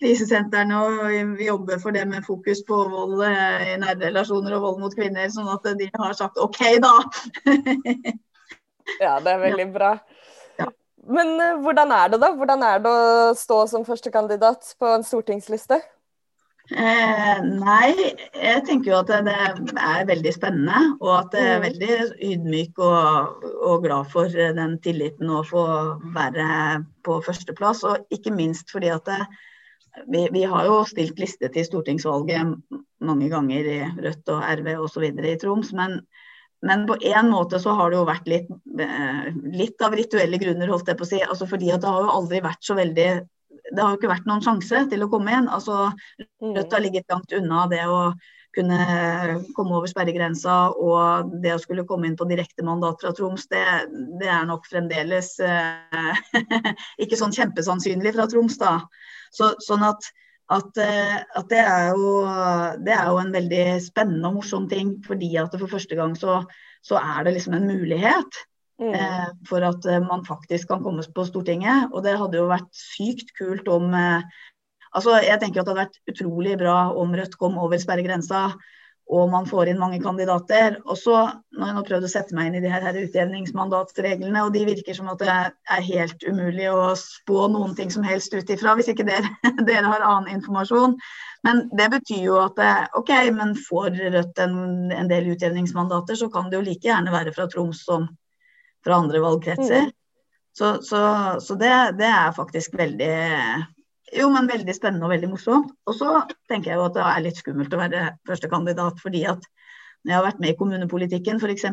[0.02, 4.80] krisesentrene og jobber for det med fokus på vold eh, i nære relasjoner og vold
[4.84, 6.94] mot kvinner, sånn at de har sagt OK, da.
[9.04, 9.92] ja, det er veldig bra.
[10.60, 10.72] Ja.
[11.08, 12.32] Men uh, hvordan er det, da?
[12.38, 15.82] Hvordan er det å stå som førstekandidat på en stortingsliste?
[16.68, 17.94] Eh, nei,
[18.36, 19.36] jeg tenker jo at det,
[19.80, 20.82] er veldig spennende.
[21.00, 21.66] Og at jeg er mm.
[21.68, 25.64] veldig ydmyk og, og, glad for den tilliten å få
[26.16, 26.48] være
[27.08, 27.86] på førsteplass.
[27.88, 29.22] Og ikke minst fordi at det,
[30.06, 32.56] vi, vi, har jo stilt liste til stortingsvalget
[33.08, 35.06] mange ganger i Rødt og RV osv.
[35.10, 35.74] i Troms.
[35.78, 36.00] Men,
[36.66, 40.72] men på en måte så har det jo vært litt, eh, litt av rituelle grunner,
[40.74, 41.22] holdt jeg på å si.
[41.26, 43.10] Altså fordi at det har jo aldri vært så veldig
[43.68, 45.50] Det har jo ikke vært noen sjanse til å komme inn.
[45.52, 45.90] Altså
[46.40, 48.14] Rødt har ligget langt unna det å
[48.58, 48.78] kunne
[49.56, 53.64] komme over sperregrensa og det å skulle komme inn på direkte mandat fra Troms, det,
[54.22, 56.22] det er nok fremdeles eh,
[57.04, 58.80] ikke sånn kjempesannsynlig fra Troms, da.
[59.36, 60.10] Så, sånn at,
[60.54, 62.12] at, eh, at det, er jo,
[62.84, 64.98] det, er jo, en veldig spennende og morsom ting.
[65.08, 66.42] Fordi at for første gang så,
[66.86, 68.44] så er det liksom en mulighet.
[68.78, 68.94] Mm.
[68.94, 71.90] Eh, for at eh, man faktisk kan komme på Stortinget.
[71.94, 74.22] Og det hadde jo vært sykt kult om eh,
[74.96, 78.46] Altså, jeg tenker at Det hadde vært utrolig bra om Rødt kom over sperregrensa
[79.08, 80.78] og man får inn mange kandidater.
[80.86, 81.16] Og så,
[81.56, 84.66] når jeg nå prøvd å sette meg inn i de her, her utjevningsmandatsreglene, og de
[84.68, 88.76] virker som at det er helt umulig å spå noen ting som helst ut ifra,
[88.76, 89.32] hvis ikke dere,
[89.70, 90.98] dere, har annen informasjon.
[91.48, 92.60] Men det betyr jo at
[93.00, 94.58] OK, men får Rødt en,
[94.92, 98.10] en, del utjevningsmandater, så kan det jo like gjerne være fra Troms som
[98.84, 99.88] fra andre valgkretser.
[99.88, 99.96] Mm.
[100.58, 101.00] Så, så,
[101.44, 103.14] så det, det er faktisk veldig
[104.16, 105.74] jo, men veldig spennende og veldig morsomt.
[105.88, 109.44] Og så tenker jeg jo at det er litt skummelt å være førstekandidat, fordi at
[110.04, 111.66] når jeg har vært med i kommunepolitikken f.eks.,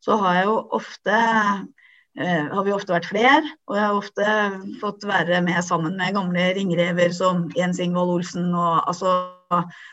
[0.00, 1.16] så har jeg jo ofte
[2.16, 4.36] eh, har vi ofte vært flere, og jeg har ofte
[4.80, 9.12] fått være med sammen med gamle ringrever som Jens Ingvold Olsen, og, altså,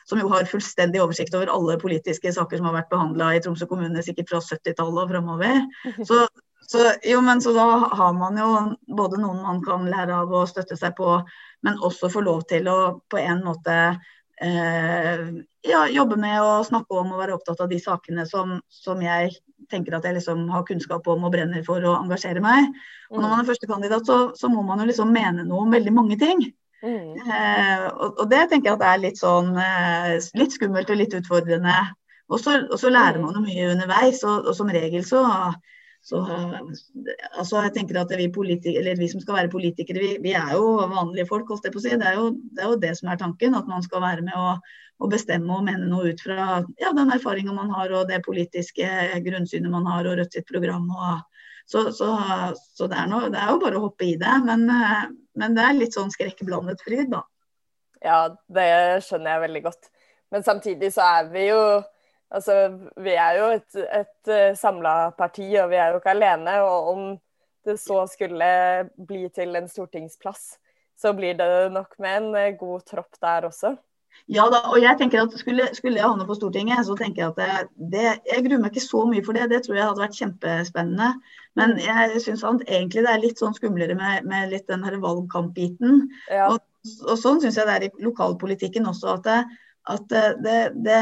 [0.07, 3.67] som jo har fullstendig oversikt over alle politiske saker som har vært behandla i Tromsø
[3.67, 5.63] kommune, sikkert fra 70-tallet og framover.
[6.07, 6.23] Så,
[6.67, 8.47] så, jo, men så da har man jo
[8.97, 11.19] både noen man kan lære av å støtte seg på,
[11.63, 12.77] men også få lov til å
[13.09, 13.75] på en måte
[14.41, 15.23] eh,
[15.67, 19.31] ja, jobbe med å snakke om og være opptatt av de sakene som, som jeg
[19.71, 22.69] tenker at jeg liksom har kunnskap om og brenner for å engasjere meg.
[23.11, 25.93] Og når man er førstekandidat, så, så må man jo liksom mene noe om veldig
[25.95, 26.43] mange ting.
[26.83, 27.15] Mm.
[27.17, 31.15] Eh, og, og, det tenker jeg at er litt sånn eh, litt skummelt og litt
[31.17, 31.77] utfordrende.
[32.27, 35.23] Og så, og så lærer man jo mye underveis, og, og som regel så
[36.07, 36.21] så
[37.35, 41.27] altså jeg tenker at vi, vi, som skal være politikere, vi, vi, er jo vanlige
[41.27, 41.49] folk.
[41.51, 41.95] holdt jeg på å si.
[41.99, 43.57] Det er, jo, det er, jo, det som er tanken.
[43.59, 44.53] At man skal være med å,
[45.03, 48.87] å bestemme og mene noe ut fra ja, den erfaringa man har og det politiske
[49.25, 50.87] grunnsynet man har og Rødt sitt program.
[50.87, 52.13] Og, så, så,
[52.55, 54.37] så det, er noe, det, er jo bare å hoppe i det.
[54.47, 54.63] Men,
[55.35, 57.25] men det er litt sånn skrekkblandet fryd, da.
[58.05, 58.71] Ja, det
[59.03, 59.91] skjønner jeg veldig godt.
[60.31, 61.61] Men samtidig så er vi jo
[62.27, 62.53] Altså,
[62.99, 66.57] vi er jo et, et eh, samla parti, og vi er jo ikke alene.
[66.67, 67.03] Og om
[67.67, 68.49] det så skulle
[69.07, 70.55] bli til en stortingsplass,
[70.97, 73.77] så blir det nok med en eh, god tropp der også.
[74.25, 77.33] Ja da, og jeg tenker at skulle, skulle jeg havne på Stortinget, så tenker jeg
[77.35, 80.01] at det, det, Jeg gruer meg ikke så mye for det, det tror jeg hadde
[80.01, 81.09] vært kjempespennende.
[81.59, 81.83] Men mm.
[81.85, 86.07] jeg syns egentlig det er litt sånn skumlere med, med litt den her valgkampbiten.
[86.33, 86.49] Ja.
[86.49, 86.59] Og,
[87.05, 89.39] og, sånn syns jeg det er i lokalpolitikken også, at det,
[89.93, 90.99] at det, det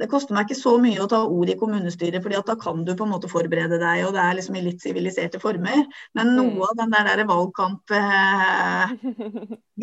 [0.00, 2.94] det koster meg ikke så mye å ta ord i kommunestyret, fordi da kan du
[2.96, 5.82] på en måte forberede deg, og det er liksom i litt siviliserte former.
[6.16, 6.36] Men mm.
[6.38, 8.86] noe av den der, der valgkampgreia,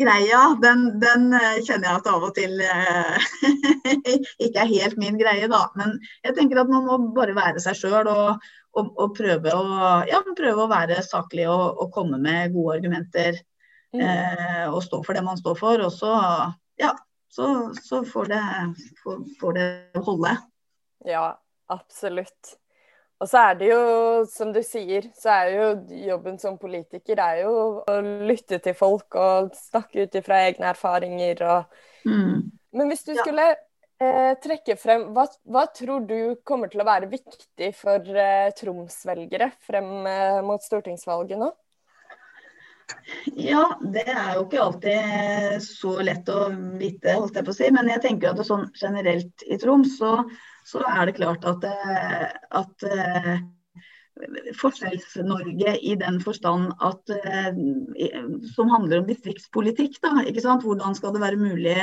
[0.02, 3.18] eh, den, den, eh, kjenner jeg at av og til eh,
[4.48, 5.62] ikke er helt min greie, da.
[5.78, 5.94] Men
[6.26, 8.42] jeg tenker at man må bare være seg sjøl og,
[8.74, 9.62] og, og, prøve, å,
[10.10, 13.38] ja, prøve å være saklig og, og, komme med gode argumenter.
[13.94, 14.02] Mm.
[14.02, 15.78] Eh, og stå for det man står for.
[15.86, 16.10] Og så,
[16.82, 16.90] ja,
[17.30, 17.48] så,
[17.82, 18.40] så får, det,
[19.02, 19.68] får, får det
[20.06, 20.34] holde.
[21.06, 21.26] Ja,
[21.70, 22.56] absolutt.
[23.20, 23.80] Og så er det jo,
[24.32, 25.66] som du sier, så er jo
[26.08, 27.52] jobben som politiker er jo
[27.84, 32.48] å lytte til folk og snakke ut ifra egne erfaringer og mm.
[32.70, 33.22] Men hvis du ja.
[33.24, 38.52] skulle eh, trekke frem hva, hva, tror du kommer til å være viktig for eh,
[38.54, 41.50] Troms-velgere frem eh, mot stortingsvalget nå?
[43.38, 43.64] Ja,
[43.94, 46.48] det er jo ikke alltid så lett å
[46.80, 47.70] vite, holdt jeg på å si.
[47.74, 50.18] Men jeg tenker at sånn generelt i Troms, så,
[50.68, 52.26] så er det klart at, eh,
[52.60, 53.32] at uh,
[54.60, 57.60] Forskjells-Norge i den forstand at uh,
[58.52, 59.96] som handler om distriktspolitikk.
[60.04, 60.66] Da, ikke sant?
[60.66, 61.78] Hvordan skal det være mulig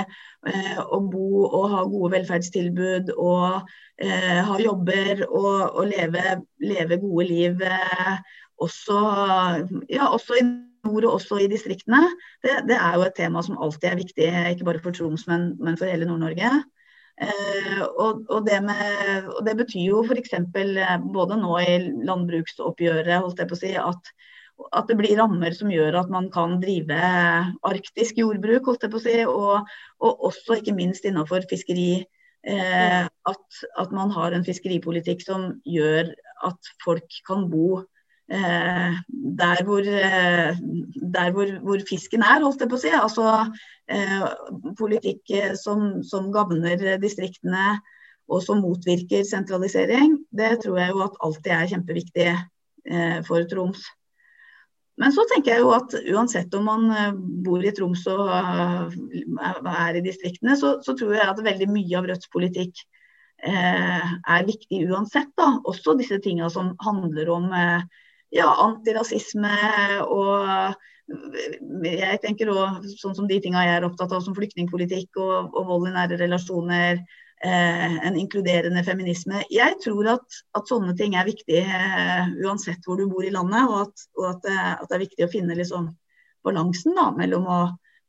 [0.86, 7.64] å bo og ha gode velferdstilbud og ha jobber og, og leve, leve, gode liv
[8.62, 9.00] også,
[9.90, 10.46] ja, også i
[10.88, 12.02] nord og også i distriktene,
[12.46, 15.52] det, det, er jo et tema som alltid er viktig, ikke bare for Troms, men,
[15.62, 16.56] men for hele Nord-Norge.
[17.18, 20.36] Eh, og, og, det med, og, det betyr jo f.eks.
[20.38, 24.12] Eh, både nå i landbruksoppgjøret holdt jeg på å si, at,
[24.70, 27.00] at, det blir rammer som gjør at man kan drive
[27.66, 32.06] arktisk jordbruk, holdt jeg på å si, og, og også ikke minst innenfor fiskeri.
[32.48, 36.14] Eh, at, at, man har en fiskeripolitikk som gjør
[36.48, 37.82] at folk kan bo
[38.30, 38.94] Eh,
[39.40, 40.58] der, hvor, eh,
[41.14, 42.92] der hvor, hvor, fisken er, holdt jeg på å si.
[42.92, 43.28] Altså
[43.88, 44.26] eh,
[44.80, 47.78] politikk som, som gagner distriktene
[48.28, 50.18] og som motvirker sentralisering.
[50.36, 52.32] Det tror jeg jo at alltid er kjempeviktig
[53.28, 53.82] for Troms.
[55.00, 56.86] Men så tenker jeg jo at uansett om man
[57.44, 62.08] bor i Troms og er i distriktene, så, så tror jeg at veldig mye av
[62.08, 62.84] Rødts politikk
[63.44, 65.32] er viktig uansett.
[65.40, 65.50] da.
[65.68, 67.52] Også disse tingene som handler om
[68.36, 69.56] ja, antirasisme
[70.08, 70.76] og
[71.88, 75.70] jeg tenker også, sånn som de tinga jeg er opptatt av, som flyktningpolitikk og, og
[75.70, 77.00] vold i nære relasjoner.
[77.46, 79.44] Eh, en inkluderende feminisme.
[79.54, 83.70] Jeg tror at, at sånne ting er viktig eh, uansett hvor du bor i landet.
[83.70, 85.92] Og at, og at, eh, at det er viktig å finne liksom,
[86.48, 87.60] balansen da, mellom å,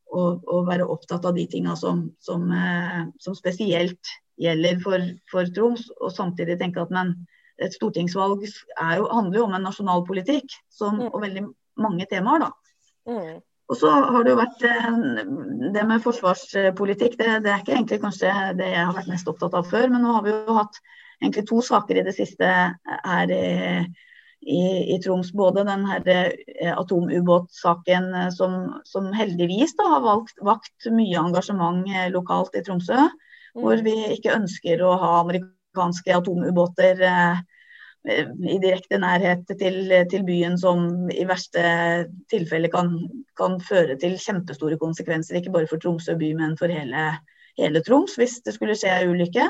[0.09, 5.53] å, å, være opptatt av de tinga som, som, eh, som, spesielt gjelder for, for
[5.55, 7.13] Troms, og samtidig tenke at men,
[7.59, 11.11] et stortingsvalg jo, handler jo om en nasjonalpolitikk som, mm.
[11.13, 11.45] og veldig
[11.83, 12.47] mange temaer.
[12.47, 12.51] da.
[13.09, 13.39] Mm.
[13.69, 15.01] Og så har det jo vært eh,
[15.75, 17.19] det med forsvarspolitikk.
[17.21, 20.05] Det, det, er ikke egentlig kanskje det jeg har vært mest opptatt av før, men
[20.05, 20.81] nå har vi jo hatt
[21.21, 23.49] egentlig to saker i det siste her i,
[24.41, 24.63] i,
[24.95, 25.35] i Troms.
[25.37, 28.57] Både den her eh, atomubåtsaken eh, som,
[28.89, 31.85] som, heldigvis da, har valgt, vakt mye engasjement
[32.15, 33.05] lokalt i Tromsø.
[33.53, 33.63] Mm.
[33.65, 37.45] Hvor vi ikke ønsker å ha amerikanske atomubåter eh,
[38.09, 39.79] i direkte nærhet til,
[40.11, 41.63] til, byen, som i verste
[42.33, 42.93] tilfelle kan,
[43.39, 45.39] kan, føre til kjempestore konsekvenser.
[45.39, 47.11] Ikke bare for Tromsø by, men for hele,
[47.59, 49.49] hele Troms, hvis det skulle skje en ulykke.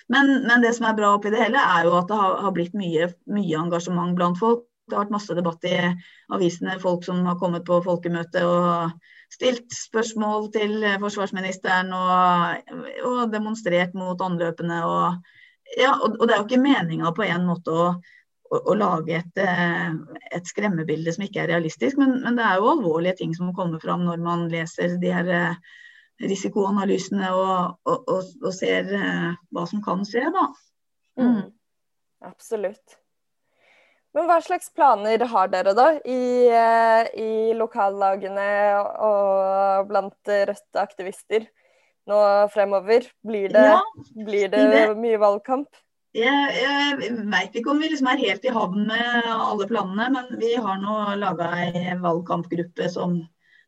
[0.09, 2.54] Men, men, det som er bra oppi det hele, er jo at det har, har
[2.54, 4.64] blitt mye, mye, engasjement blant folk.
[4.88, 5.74] Det har vært masse debatt i
[6.32, 8.94] avisene, folk som har kommet på folkemøte og
[9.34, 12.70] stilt spørsmål til forsvarsministeren og,
[13.04, 14.78] og demonstrert mot anløpene.
[14.88, 17.90] og ja, og, og, det er jo ikke meninga på en måte å,
[18.51, 19.90] å, å lage et, eh,
[20.30, 23.82] et, skremmebilde som ikke er realistisk, men, men, det er jo alvorlige ting som kommer
[23.82, 25.59] fram når man leser de her eh,
[26.24, 30.49] risikoanalysene og, og, og ser eh, hva som kan skje, da.
[31.20, 31.28] Mm.
[31.28, 31.44] mm.
[32.28, 32.99] Absolutt.
[34.16, 38.49] Men hva slags planer har dere da i, i lokallagene
[39.05, 41.44] og blant Rødte aktivister?
[42.09, 43.07] nå fremover?
[43.26, 43.82] Blir det, ja,
[44.24, 45.68] blir det, det mye valgkamp?
[46.16, 50.30] Jeg, jeg veit ikke om vi liksom er helt i havn med alle planene, men
[50.40, 53.18] vi har nå laga ei valgkampgruppe som,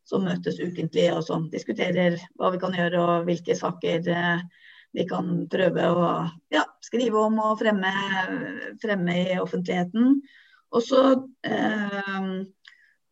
[0.08, 4.44] som, møtes ukentlig og som diskuterer hva vi kan gjøre og hvilke saker eh,
[4.96, 6.06] vi kan prøve å
[6.50, 7.92] ja, skrive om og fremme,
[8.82, 10.16] fremme i offentligheten.
[10.72, 11.02] Og så
[11.44, 12.32] eh,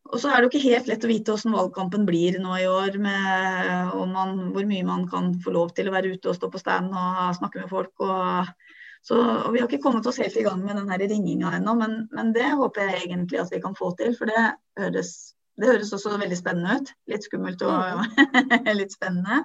[0.09, 2.65] og så er det jo ikke helt lett å vite hvordan valgkampen blir nå i
[2.71, 6.49] år, med man, hvor mye man kan få lov til å være ute og stå
[6.49, 7.93] på stand og snakke med folk.
[8.01, 8.49] Og,
[9.03, 11.75] så, og vi har ikke kommet oss helt i gang med den her ringinga ennå,
[11.79, 14.13] men, men, det håper jeg egentlig at vi kan få til.
[14.19, 14.43] For det
[14.81, 15.13] høres,
[15.61, 16.93] det høres også veldig spennende ut.
[17.13, 18.75] Litt skummelt og mm.
[18.81, 19.45] litt spennende.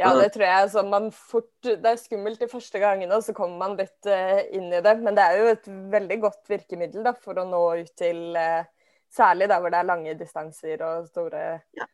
[0.00, 0.64] Ja, det tror jeg.
[0.64, 4.40] Altså, man fort, det er skummelt de første gangene, og så kommer man litt uh,
[4.56, 4.94] inn i det.
[5.04, 8.62] Men det er jo et veldig godt virkemiddel da, for å nå ut til uh,
[9.10, 11.40] Særlig der hvor det er lange distanser og store
[11.74, 11.86] ja.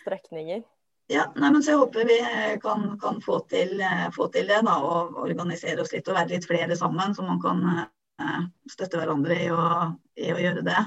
[0.00, 0.64] strekninger.
[1.08, 2.16] Ja, nei, men så jeg håper vi
[2.62, 4.60] kan, kan få, til, eh, få, til, det.
[4.66, 7.62] da, Og organisere oss litt og være litt flere sammen, så man kan
[8.20, 9.68] uh, støtte hverandre i å,
[10.20, 10.82] i å gjøre det.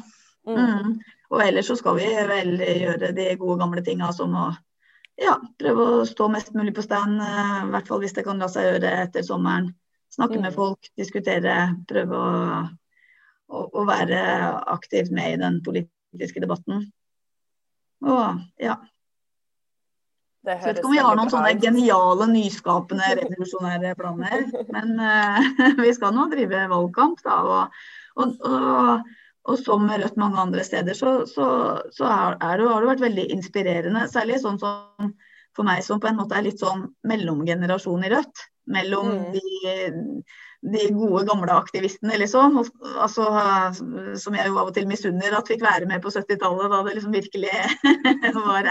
[0.46, 0.60] Mm.
[0.60, 0.92] Mm.
[1.32, 4.50] Og ellers så skal vi vel gjøre de gode gamle tinga som å
[5.22, 7.18] ja, prøve å stå mest mulig på stand.
[7.18, 9.72] Uh, I hvert fall hvis det kan la seg gjøre etter sommeren.
[10.12, 10.46] Snakke mm.
[10.46, 11.58] med folk, diskutere,
[11.90, 12.38] prøve å
[13.52, 14.22] å, å være
[14.72, 16.88] aktivt med i den politiske debatten.
[18.08, 18.80] Og ja.
[20.42, 24.46] Så jeg vet ikke om vi har noen sånne geniale, nyskapende, revolusjonære planer.
[24.74, 25.50] Men uh,
[25.84, 27.36] vi skal nå drive valgkamp, da.
[27.46, 27.84] Og,
[28.18, 29.12] og, og,
[29.52, 31.46] og som Rødt mange andre steder, så, så,
[31.94, 34.08] så er, er det, har det vært veldig inspirerende.
[34.10, 35.14] Særlig sånn som
[35.58, 38.48] for meg som på en måte er litt sånn mellomgenerasjon i Rødt.
[38.72, 39.24] Mellom mm.
[39.36, 39.76] de
[40.62, 42.60] de gode, gamle aktivistene, liksom.
[43.02, 43.26] Altså,
[44.22, 46.96] som jeg jo av og til misunner at fikk være med på 70-tallet, da det
[46.98, 47.54] liksom virkelig
[48.46, 48.70] var.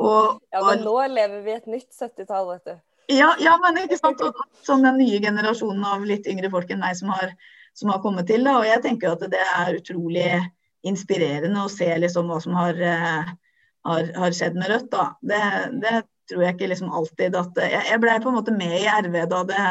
[0.00, 2.80] Og, ja, men nå lever vi et nytt 70-tall, vet du.
[3.10, 4.22] Ja, ja, men ikke sant.
[4.22, 7.34] Og, sånn den nye generasjonen av litt yngre folk enn meg som har,
[7.78, 8.42] som har kommet til.
[8.46, 8.58] Da.
[8.58, 10.28] Og jeg tenker at det er utrolig
[10.86, 13.32] inspirerende å se liksom hva som har, uh,
[13.86, 14.90] har, har skjedd med Rødt.
[14.94, 15.10] Da.
[15.22, 15.42] Det,
[15.82, 15.98] det,
[16.30, 19.16] tror jeg ikke liksom alltid at Jeg, jeg blei på en måte med i RV
[19.32, 19.62] da det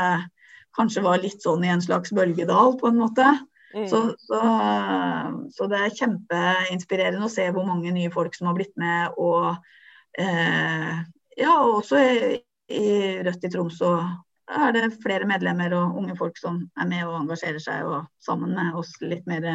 [0.77, 3.27] kanskje var litt sånn i en slags bølgedal, på en måte.
[3.75, 3.85] Mm.
[3.89, 4.39] Så, så,
[5.53, 9.13] så, det er kjempeinspirerende å se hvor mange nye folk som har blitt med.
[9.21, 9.51] Og
[10.17, 10.95] eh,
[11.37, 12.39] ja, også i,
[12.73, 12.87] i
[13.25, 13.81] Rødt i Troms
[14.49, 18.55] er det flere medlemmer og unge folk som er med og engasjerer seg, og sammen
[18.57, 19.45] med oss litt mer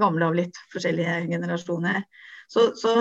[0.00, 2.00] gamle av litt forskjellige generasjoner.
[2.52, 2.92] Så, så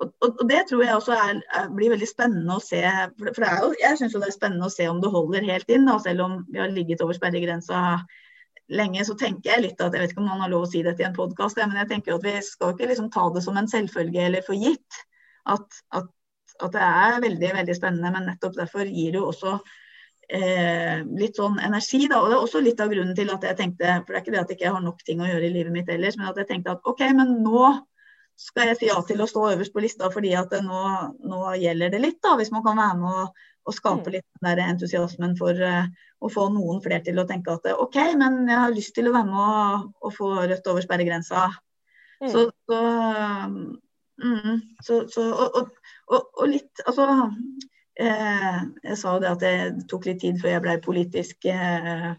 [0.00, 2.80] og, og, det tror jeg også er, er, blir veldig spennende å se.
[3.18, 5.84] For, for jo, jeg syns det er spennende å se om det holder helt inn,
[5.88, 7.82] da, selv om vi har ligget over sperregrensa
[8.70, 10.82] lenge, så tenker jeg litt at jeg vet ikke om man har lov å si
[10.86, 13.58] dette i en podkast, men jeg tenker at vi skal ikke liksom ta det som
[13.58, 15.00] en selvfølge eller for gitt
[15.50, 16.08] at, at,
[16.60, 18.12] at, det er veldig veldig spennende.
[18.14, 19.56] Men nettopp derfor gir det jo også
[20.28, 22.04] eh, litt sånn energi.
[22.10, 22.20] Da.
[22.20, 24.36] Og det er også litt av grunnen til at jeg tenkte, for det er ikke
[24.36, 26.38] det at jeg ikke har nok ting å gjøre i livet mitt ellers, men at
[26.42, 27.64] jeg tenkte at OK, men nå
[28.40, 30.82] skal jeg si ja til å stå øverst på lista fordi at nå,
[31.28, 34.14] nå, gjelder det litt, da, hvis man kan være med å, skape mm.
[34.16, 35.84] litt den der entusiasmen for uh,
[36.18, 39.12] å få noen flere til å tenke at OK, men jeg har lyst til å
[39.14, 39.58] være med å,
[40.08, 41.44] å få rødt over sperregrensa.
[42.20, 42.32] Mm.
[42.32, 42.78] Så, så,
[44.24, 45.70] mm, så, så og,
[46.10, 47.06] og, og, litt Altså
[47.96, 52.10] eh, Jeg sa jo det at det tok litt tid før jeg ble politisk eh,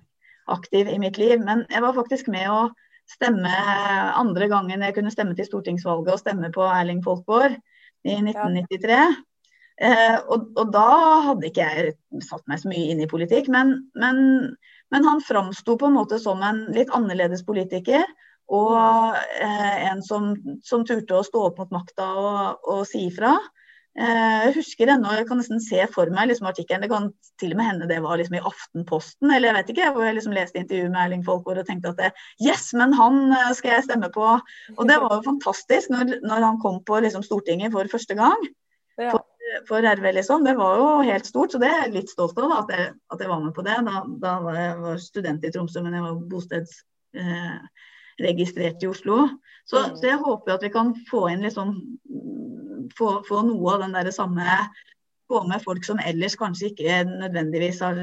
[0.50, 2.64] aktiv i mitt liv, men jeg var faktisk med å
[3.12, 3.52] stemme
[4.18, 7.54] andre gangen jeg kunne stemme til stortingsvalget og stemme på Erling Folkvord
[8.08, 9.02] i 1993.
[9.82, 10.88] Eh, og, og, da
[11.28, 11.94] hadde ikke jeg
[12.28, 14.20] satt meg så mye inn i politikk, men, men,
[14.94, 18.06] men han framsto på en måte som en litt annerledes politiker.
[18.52, 20.34] Og eh, en som,
[20.68, 23.38] som, turte å stå opp mot makta og, og si ifra.
[24.00, 26.86] Eh, jeg husker ennå, jeg kan nesten se for meg liksom, artikkelen.
[26.86, 27.10] Det kan
[27.42, 30.16] til og med hende det var liksom, i Aftenposten eller jeg vet ikke, hvor jeg
[30.16, 32.12] liksom leste intervju med Erling Folkvord og tenkte at det,
[32.46, 34.30] yes, men han eh, skal jeg stemme på.
[34.78, 38.48] Og det var jo fantastisk når, når han kom på liksom, Stortinget for første gang.
[38.96, 39.12] Ja.
[39.12, 39.28] For,
[39.68, 40.48] for, RV, liksom.
[40.48, 42.96] Det var jo helt stort, så det er jeg litt stolt av da, at, jeg,
[43.12, 43.80] at jeg var med på det.
[43.90, 46.84] Da, da var jeg var student i Tromsø, men jeg var bosteds...
[47.12, 47.90] Eh,
[48.24, 49.24] registrert i Oslo.
[49.66, 49.98] Så, mm.
[49.98, 51.76] så, jeg håper at vi kan få inn sånn
[52.98, 54.58] få, få noe av den der samme
[55.32, 58.00] få med folk som ellers kanskje ikke nødvendigvis har,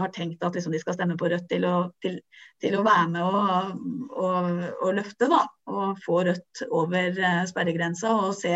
[0.00, 2.16] har tenkt at liksom de skal stemme på Rødt, til å, til,
[2.62, 3.74] til å være med og,
[4.16, 4.48] og,
[4.78, 5.28] og, løfte.
[5.28, 8.54] da, Og få Rødt over eh, sperregrensa og se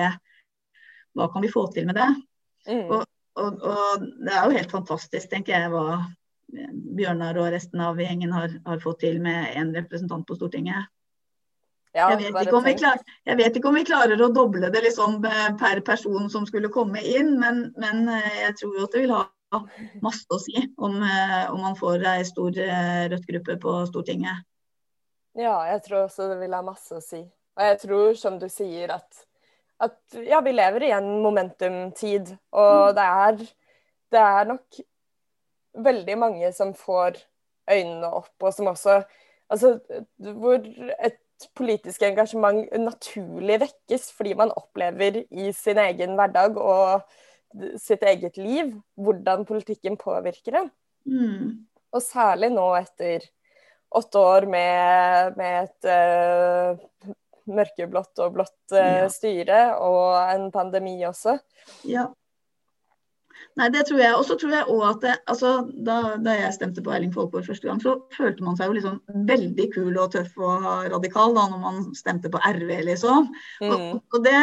[1.18, 2.08] hva kan vi få til med det.
[2.68, 2.86] Mm.
[2.86, 3.04] Og,
[3.42, 6.00] og, og, det er jo helt fantastisk, tenker jeg, hva
[6.48, 10.88] Bjørnar og resten av gjengen har, har fått til med én representant på Stortinget.
[11.96, 15.48] Ja, jeg, vet klar, jeg, vet ikke om vi klarer å doble det liksom eh,
[15.58, 19.14] per person som skulle komme inn, men, men eh, jeg tror jo at det vil
[19.16, 19.24] ha
[20.04, 24.44] masse å si om, eh, om man får ei stor rødt gruppe på Stortinget.
[25.38, 27.22] Ja, jeg tror også det vil ha masse å si.
[27.58, 29.24] Og jeg tror, som du sier, at,
[29.82, 32.34] at ja, vi lever i en momentumtid.
[32.54, 32.96] Og mm.
[32.98, 33.40] det er,
[34.14, 34.80] det er nok
[35.74, 37.18] veldig mange som får
[37.68, 39.02] øynene opp, og som også
[39.48, 39.78] Altså,
[40.20, 47.06] hvor et politisk engasjement naturlig vekkes fordi man opplever i sin egen hverdag og
[47.80, 50.70] sitt eget liv hvordan politikken påvirker en.
[51.08, 51.64] Mm.
[51.94, 53.24] Og særlig nå etter
[53.96, 57.14] åtte år med, med et uh,
[57.48, 59.08] mørkeblått og blått uh, ja.
[59.12, 61.38] styre og en pandemi også.
[61.88, 62.10] Ja.
[63.58, 64.14] Nei, det tror jeg.
[64.14, 65.50] Og så tror jeg òg at det, altså,
[65.86, 69.26] da, da, jeg stemte på Erling Folkvord første gang, så følte man seg jo liksom
[69.28, 73.32] veldig kul og tøff og radikal da når man stemte på RV, liksom.
[73.58, 73.72] Mm.
[73.72, 74.36] Og, og, det,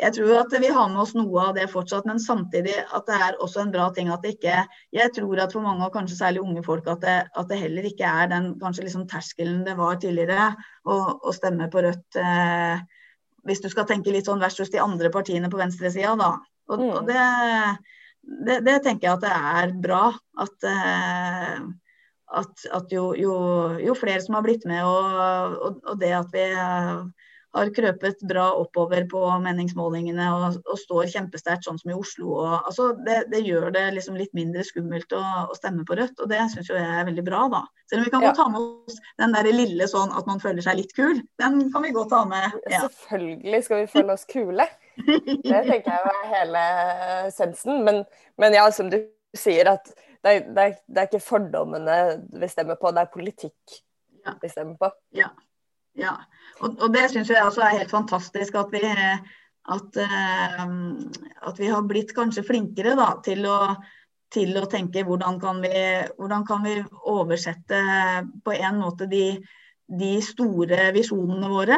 [0.00, 3.20] jeg tror at vi har med oss noe av det fortsatt, men samtidig at det
[3.28, 4.64] er også en bra ting at det ikke
[4.96, 7.92] Jeg tror at for mange, og kanskje særlig unge folk, at det, at det heller
[7.92, 10.54] ikke er den kanskje liksom terskelen det var tidligere
[10.88, 12.08] å, å stemme på Rødt.
[12.16, 12.80] Eh,
[13.44, 16.36] hvis du skal tenke litt sånn versus de andre partiene på venstresida, da.
[16.70, 16.92] Og, mm.
[16.96, 17.26] og det
[18.22, 20.04] det, det, tenker jeg at det er bra.
[20.42, 21.64] At, eh,
[22.42, 23.34] at, at jo, jo,
[23.82, 26.46] jo, flere som har blitt med, og, og, og, det at vi
[27.52, 32.30] har krøpet bra oppover på meningsmålingene og, og står kjempesterkt, sånn som i Oslo.
[32.40, 35.22] Og, altså, det, det, gjør det liksom litt mindre skummelt å,
[35.52, 37.44] å stemme på Rødt, og det syns jeg er veldig bra.
[37.52, 37.62] da.
[37.90, 38.32] Selv om vi kan ja.
[38.36, 41.20] ta med oss den der lille sånn at man føler seg litt kul.
[41.42, 42.56] Den kan vi godt ta med.
[42.72, 42.86] Ja.
[42.86, 44.68] Selvfølgelig skal vi føle oss kule.
[44.96, 46.64] Det tenker jeg er hele
[47.34, 47.84] sensen.
[47.84, 48.02] Men,
[48.40, 48.98] men, ja, som du
[49.36, 49.92] sier, at
[50.22, 51.96] det er, det, er, det er, ikke fordommene
[52.40, 53.80] vi stemmer på, det er politikk
[54.40, 54.92] vi stemmer på.
[55.18, 55.32] Ja.
[55.98, 56.16] Ja.
[56.60, 60.62] Og, og, det syns jeg også er helt fantastisk at vi, at, uh,
[61.48, 63.58] at vi har blitt kanskje flinkere da, til å
[64.32, 65.72] til å tenke hvordan kan vi,
[66.16, 66.78] hvordan kan vi
[67.10, 67.80] oversette
[68.44, 69.26] på en måte de,
[69.92, 71.76] de store visjonene våre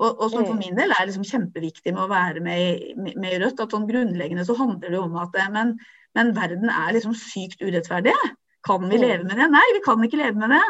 [0.00, 0.60] og, og, som for mm.
[0.64, 3.60] min del er liksom kjempeviktig med å være med, med, med i Rødt.
[3.60, 5.74] at sånn Grunnleggende så handler det om at men,
[6.16, 8.16] men, verden er liksom sykt urettferdig.
[8.64, 9.02] Kan vi mm.
[9.04, 9.50] leve med det?
[9.52, 10.64] Nei, vi kan ikke leve med det.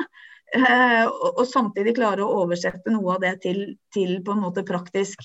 [0.56, 3.60] Eh, og, og, samtidig klare å oversette noe av det til,
[3.94, 5.22] til på en måte praktisk,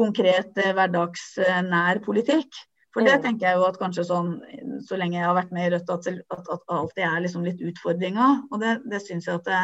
[0.00, 2.48] konkret, eh, hverdagsnær politikk.
[2.92, 3.22] For det Mm.
[3.22, 4.32] tenker jeg jo at kanskje sånn,
[4.84, 7.60] så lenge jeg har vært med i Rødt, at, at, at alltid er liksom litt
[7.60, 8.48] utfordringa.
[8.50, 9.60] Og det, det syns jeg at, det,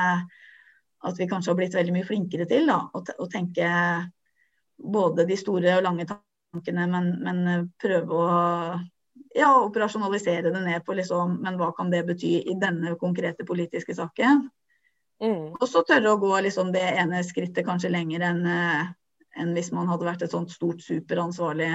[1.05, 2.69] at vi kanskje har blitt veldig mye flinkere til.
[2.69, 3.69] da, Å, å tenke
[4.79, 8.29] både de store og lange tankene, men, men prøve å
[9.37, 13.97] ja, operasjonalisere det ned på liksom, men hva kan det bety i denne konkrete politiske
[13.97, 14.47] saken?
[15.23, 15.55] Mm.
[15.59, 18.45] Og så tørre å gå liksom det ene skrittet kanskje lenger enn
[19.39, 21.73] en hvis man hadde vært et sånt stort, superansvarlig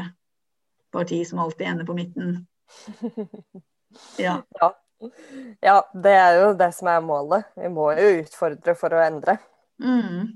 [0.93, 2.41] parti som alltid ender på midten.
[4.17, 4.39] Ja.
[4.57, 4.67] Ja.
[5.61, 7.45] ja, det er jo det som er målet.
[7.53, 9.35] Vi må jo utfordre for å endre.
[9.77, 10.31] Mm.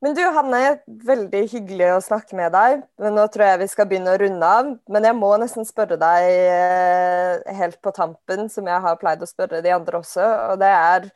[0.00, 2.84] Men du Hanne, veldig hyggelig å snakke med deg.
[3.02, 4.70] Men nå tror jeg vi skal begynne å runde av.
[4.88, 9.28] Men jeg må nesten spørre deg eh, helt på tampen, som jeg har pleid å
[9.28, 10.24] spørre de andre også.
[10.54, 11.10] Og det er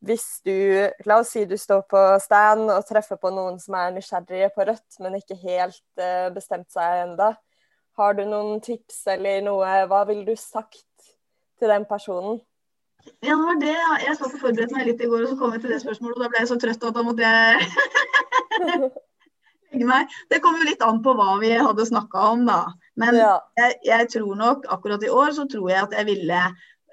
[0.00, 0.54] hvis du
[1.08, 4.64] La oss si du står på stand og treffer på noen som er nysgjerrige på
[4.68, 7.34] Rødt, men ikke helt uh, bestemt seg enda.
[8.00, 10.86] Har du noen tips eller noe Hva ville du sagt
[11.60, 12.40] til den personen?
[13.24, 13.76] Ja, det var det.
[14.04, 16.16] Jeg satt og forberedte meg litt i går, og så kom jeg til det spørsmålet.
[16.16, 17.54] Og da ble jeg så trøtt at da måtte jeg
[19.72, 20.16] legge meg.
[20.32, 22.58] Det kom jo litt an på hva vi hadde snakka om, da.
[23.00, 23.34] Men Ja.
[23.60, 26.40] jeg, jeg tror nok akkurat i år så tror jeg at jeg ville,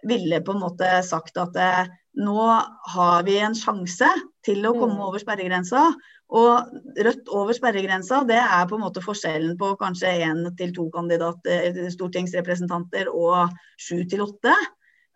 [0.07, 1.87] ville på en måte sagt at eh,
[2.17, 2.43] nå
[2.93, 4.09] har vi en sjanse
[4.45, 5.05] til å komme Mm.
[5.07, 5.93] over sperregrensa.
[6.29, 10.89] Og rødt over sperregrensa, det er på en måte forskjellen på kanskje én til to
[10.91, 14.55] kandidater, stortingsrepresentanter og sju til åtte.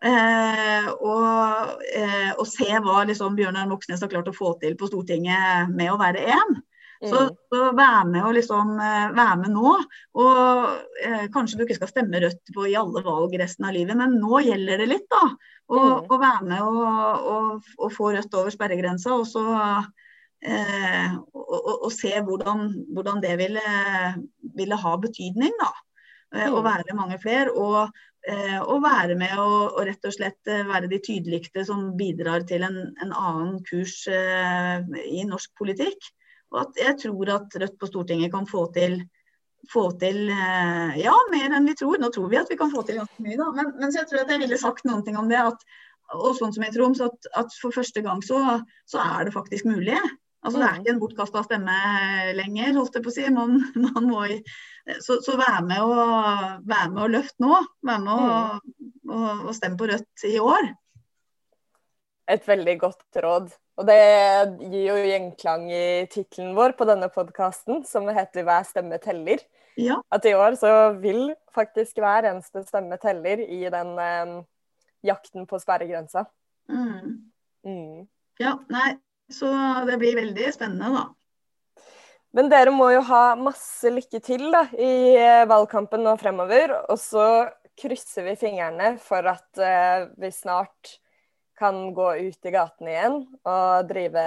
[0.02, 4.88] Eh, og, eh, og se hva liksom Bjørnar Moxnes har klart å få til på
[4.90, 6.62] Stortinget med å være én.
[7.02, 7.36] Så, Mm.
[7.52, 9.84] så vær med og liksom vær med nå.
[10.14, 13.96] Og eh, kanskje du ikke skal stemme Rødt på i alle valg resten av livet,
[13.96, 15.34] men nå gjelder det litt, da.
[15.72, 19.44] Å og være med og, og, og få Rødt over sperregrensa, og så
[20.44, 23.62] eh, og, og, og se hvordan, hvordan det ville,
[24.58, 25.72] ville ha betydning, da.
[26.34, 26.64] Eh, Å Mm.
[26.64, 27.52] være mange flere.
[27.52, 27.90] Og,
[28.28, 32.46] eh, og være med og, og rett og slett eh, være de tydeligste som bidrar
[32.48, 36.12] til en, en annen kurs eh, i norsk politikk.
[36.52, 39.00] Og at jeg tror at Rødt på Stortinget kan få til,
[39.70, 42.00] få til eh, ja, mer enn vi tror.
[42.00, 43.50] Nå tror vi at vi kan få til ganske mye, da.
[43.56, 45.38] Men, men så jeg tror at jeg ville sagt noen ting om det.
[45.38, 45.62] At,
[46.18, 48.42] og sånn som i Troms, at, at for første gang så,
[48.88, 49.96] så er det faktisk mulig.
[50.42, 51.74] Altså Det er ikke en bortkasta stemme
[52.34, 53.26] lenger, holdt jeg på å si.
[53.30, 54.24] Man, man må,
[54.98, 57.60] så, så vær med og, vær med og løft nå.
[57.86, 58.72] Vær med og,
[59.06, 60.72] og, og stem på Rødt i år.
[62.32, 63.52] Et veldig godt råd.
[63.82, 68.98] Og det gir jo gjenklang i tittelen vår på denne podkasten, som heter 'Hver stemme
[69.02, 69.42] teller'.
[69.76, 69.96] Ja.
[70.12, 74.44] At i år så vil faktisk hver eneste stemme teller i den eh,
[75.02, 76.26] jakten på sperregrensa.
[76.70, 77.32] Mm.
[77.66, 78.06] Mm.
[78.38, 78.58] ja.
[78.70, 78.98] Nei,
[79.30, 79.50] så
[79.86, 81.82] det blir veldig spennende, da.
[82.32, 86.78] Men dere må jo ha masse lykke til da, i eh, valgkampen nå fremover.
[86.86, 91.01] Og så krysser vi fingrene for at eh, vi snart
[91.62, 94.26] kan gå ut i gatene igjen og drive,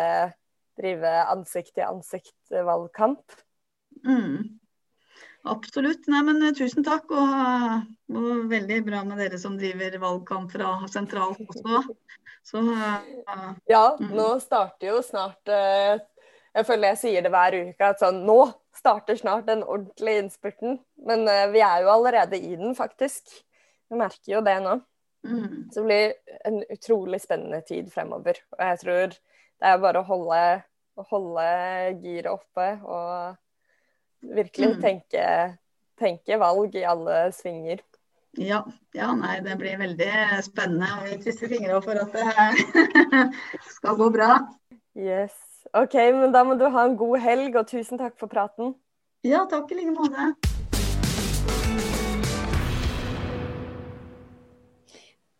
[0.80, 3.42] drive ansikt-til-ansikt-valgkamp.
[4.08, 4.60] Mm.
[5.46, 6.08] Absolutt.
[6.10, 7.12] Nei, men eh, tusen takk.
[7.14, 7.84] Og,
[8.16, 11.84] og veldig bra med dere som driver valgkamp fra sentralt også.
[12.46, 14.12] Så uh, Ja, Mm.
[14.18, 15.98] nå starter jo snart uh,
[16.54, 18.36] Jeg føler jeg sier det hver uke at sånn Nå
[18.78, 20.78] starter snart den ordentlige innspurten.
[21.08, 23.24] Men uh, vi er jo allerede i den, faktisk.
[23.90, 24.80] Vi merker jo det nå.
[25.26, 25.72] Mm.
[25.74, 26.14] Så det blir
[26.46, 28.40] en utrolig spennende tid fremover.
[28.56, 30.40] Og jeg tror det er bare å holde,
[30.98, 31.48] å holde
[32.04, 33.36] giret oppe og
[34.36, 34.82] virkelig Mm.
[34.82, 35.26] tenke,
[36.00, 37.82] tenke valg i alle svinger.
[38.38, 40.90] Ja, ja, nei, det blir veldig spennende.
[41.00, 42.26] Og vi krysser fingrene for at det
[43.78, 44.40] skal gå bra.
[44.96, 45.32] Yes.
[45.76, 48.76] OK, men da må du ha en god helg, og tusen takk for praten.
[49.24, 50.55] Ja, takk i like måte.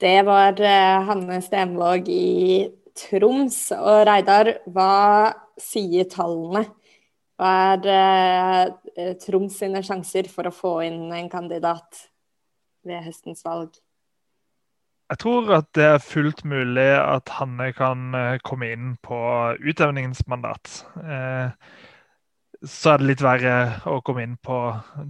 [0.02, 3.60] Det var eh, Hanne Stenvåg i Troms.
[3.78, 5.32] Og Reidar, hva
[5.62, 6.66] sier tallene?
[7.40, 7.88] Hva er
[8.96, 12.06] eh, Troms sine sjanser for å få inn en kandidat
[12.86, 13.74] ved høstens valg?
[15.06, 19.18] Jeg tror at det er fullt mulig at Hanne kan eh, komme inn på
[19.62, 20.80] utjevningsmandat.
[21.04, 21.52] Eh,
[22.66, 23.56] Så er det litt verre
[23.90, 24.58] å komme inn på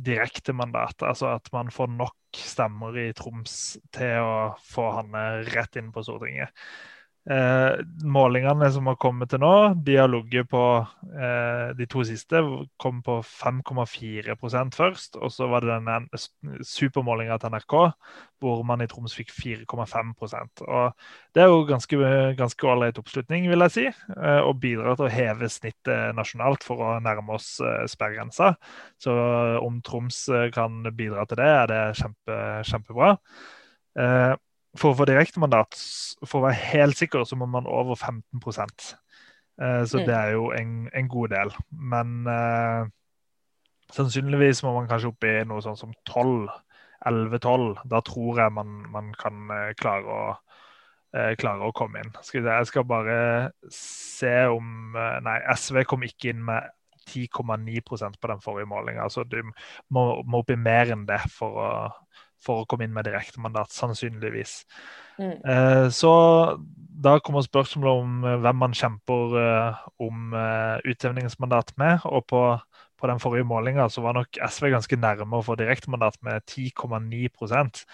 [0.04, 1.04] direkte mandat.
[1.04, 5.16] altså at man får nok stemmer i Troms til å få han
[5.54, 6.52] rett inn på Stortinget.
[7.26, 9.52] Eh, målingene som har kommet til nå,
[9.82, 10.62] de har ligget på
[11.18, 12.38] eh, De to siste
[12.78, 15.18] kom på 5,4% først.
[15.18, 16.10] Og så var det den
[16.62, 17.76] supermålinga til NRK
[18.44, 20.12] hvor man i Troms fikk 4,5
[20.68, 20.94] Og
[21.34, 21.98] Det er jo ganske
[22.38, 23.86] ganske ålreit oppslutning, vil jeg si.
[23.90, 28.54] Eh, og bidrar til å heve snittet nasjonalt for å nærme oss eh, sperregrensa.
[29.02, 29.16] Så
[29.66, 33.16] om Troms eh, kan bidra til det, er det kjempe, kjempebra.
[33.98, 34.34] Eh,
[34.76, 35.78] for å få direktemandat,
[36.26, 40.06] for å være helt sikker, så må man over 15 eh, Så mm.
[40.06, 41.56] det er jo en, en god del.
[41.72, 42.92] Men eh,
[43.96, 46.48] sannsynligvis må man kanskje opp i noe sånn som 12.
[47.06, 47.76] 11-12.
[47.92, 50.22] Da tror jeg man, man kan eh, klare å,
[51.16, 52.14] eh, klare å komme inn.
[52.26, 53.20] Skal jeg skal bare
[53.74, 56.72] se om eh, Nei, SV kom ikke inn med
[57.06, 59.06] 10,9% på den forrige målinga.
[59.14, 61.70] Så du må, må opp i mer enn det for å
[62.46, 64.62] for å komme inn med direktemandat, sannsynligvis.
[65.20, 65.36] Mm.
[65.42, 66.14] Eh, så
[67.06, 70.36] da kommer spørsmålet om eh, hvem man kjemper eh, om
[70.86, 72.08] utjevningsmandat med.
[72.10, 72.42] Og på,
[73.00, 77.86] på den forrige målinga så var nok SV ganske nærme å få direktemandat med 10,9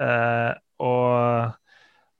[0.00, 0.50] eh,
[0.86, 1.54] og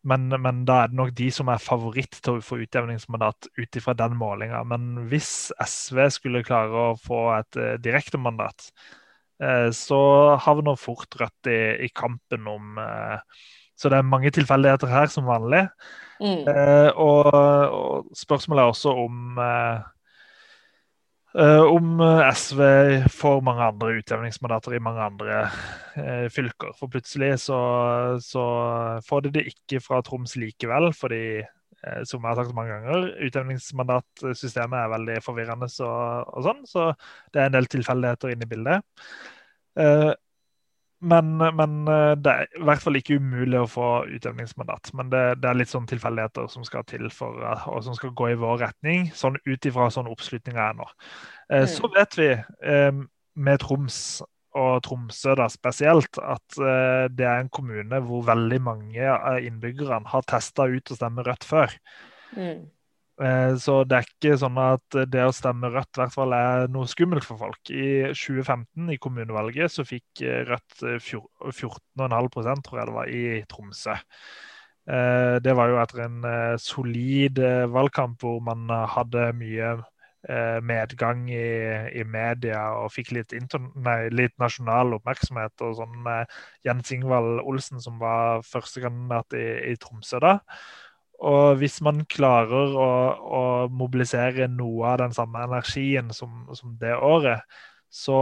[0.07, 3.79] men, men, da er det nok de som er favoritt til å få utjevningsmandat ut
[3.81, 4.61] ifra den målinga.
[4.71, 9.03] Men hvis SV skulle klare å få et uh, direktemandat, Eh,
[9.77, 10.01] så
[10.41, 13.19] havner fort Rødt i, i kampen om eh,
[13.77, 15.67] Så det er mange tilfeldigheter her, som vanlig.
[16.21, 16.49] Mm.
[16.49, 19.37] Eh, og, og, spørsmålet er også om
[21.37, 22.01] om
[22.33, 22.61] SV
[23.13, 25.43] får mange andre utjevningsmandater i mange andre
[26.01, 26.73] eh, fylker.
[26.79, 27.59] For plutselig så,
[28.25, 28.45] så,
[29.05, 31.56] får de det ikke fra Troms likevel, fordi eh,
[32.09, 35.89] som jeg har sagt mange ganger, utjevningsmandatsystemet er veldig forvirrende så,
[36.27, 36.89] og sånn, så
[37.35, 39.05] det er en del tilfeldigheter inne i bildet.
[39.77, 40.13] Eh,
[41.07, 44.91] men, men, eh, det er i hvert fall ikke umulig å få utjevningsmandat.
[44.97, 48.15] Men det, det er litt sånn tilfeldigheter som skal til for, eh, og som skal
[48.17, 50.89] gå i vår retning, sånn ut ifra sånn oppslutninga er nå.
[51.53, 51.69] Mm.
[51.71, 52.31] Så vet vi
[53.37, 53.99] med Troms
[54.57, 56.59] og Tromsø da spesielt, at
[57.13, 61.45] det er en kommune hvor veldig mange av innbyggerne har testa ut å stemme Rødt
[61.45, 61.77] før.
[62.37, 62.65] Mm.
[63.17, 66.67] Eh, så det er ikke sånn at det å stemme Rødt i hvert fall er
[66.73, 67.73] noe skummelt for folk.
[67.73, 71.57] I 2015, i kommunevalget, så fikk eh, Rødt 14,5
[71.97, 73.97] eh, tror jeg det var, i Tromsø.
[74.87, 76.27] Det var jo etter en
[76.63, 77.41] solid
[77.75, 79.73] valgkamp hvor man hadde mye
[80.67, 81.51] medgang i,
[81.95, 83.35] i media og fikk litt,
[83.79, 85.55] nei, litt, nasjonal oppmerksomhet.
[85.63, 86.33] og sånn med
[86.67, 90.39] Jens Ingvald Olsen, som var førstekandidat i, i Tromsø da.
[91.25, 96.93] Og hvis man klarer å, å, mobilisere noe av den samme energien som, som det
[96.93, 97.47] året,
[97.89, 98.19] så,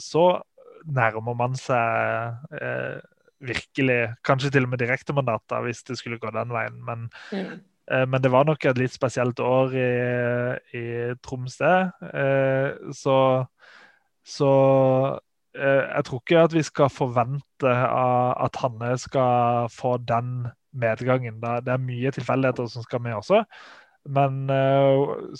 [0.00, 0.24] så,
[0.84, 3.02] nærmer man seg eh,
[3.44, 6.80] virkelig Kanskje til og med direktemandat, hvis det skulle gå den veien.
[6.84, 7.60] Men, mm.
[7.90, 9.90] Eh, men, det var nok et litt spesielt år i,
[10.78, 10.84] i
[11.24, 11.76] Troms, det.
[12.10, 13.18] Eh, så,
[14.24, 14.50] så
[15.56, 21.40] eh, jeg tror ikke at vi skal forvente at Hanne skal få den medgangen.
[21.40, 23.44] Det er mye tilfeldigheter som skal med også.
[24.04, 24.42] Men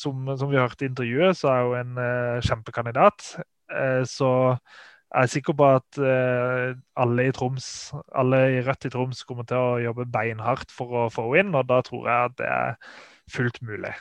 [0.01, 3.27] som, som, vi hørte i intervjuet, så er hun en kjempekandidat.
[4.09, 4.31] Så
[5.15, 5.99] jeg er sikker på at
[6.99, 7.69] alle i Troms,
[8.19, 11.55] alle i Rødt i Troms kommer til å jobbe beinhardt for å få henne inn,
[11.55, 12.99] og da tror jeg at det er
[13.31, 13.95] fullt mulig.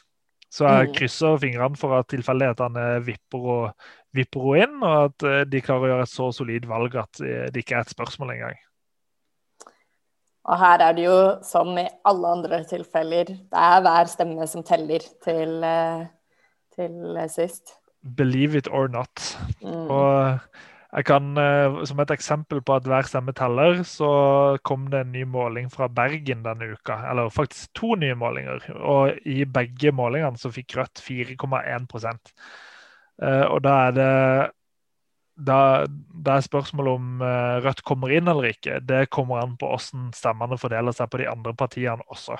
[0.53, 0.95] Så jeg mm.
[0.97, 3.88] krysser fingrene for at tilfeldighetene vipper, og,
[4.18, 7.61] vipper henne inn, og at de klarer å gjøre et så solid valg at det
[7.61, 8.61] ikke er et spørsmål engang.
[10.43, 14.66] Og her er det jo som i alle andre tilfeller, det er hver stemme som
[14.68, 16.03] teller til, eh,
[16.76, 17.78] til sist.
[18.03, 19.38] Believe it or not.
[19.61, 19.88] Mm.
[19.88, 20.39] Og
[20.94, 25.12] jeg kan, eh, Som et eksempel på at hver stemme teller, så kom det en
[25.12, 27.10] ny måling fra Bergen denne uka.
[27.10, 28.62] Eller faktisk to nye målinger.
[28.78, 32.20] Og i begge målingene så fikk Rødt 4,1
[33.22, 34.52] eh, Og da er det
[35.36, 38.78] da, da, er spørsmålet om uh, Rødt kommer inn eller ikke.
[38.86, 42.38] Det kommer an på hvordan stemmene fordeler seg på de andre partiene også.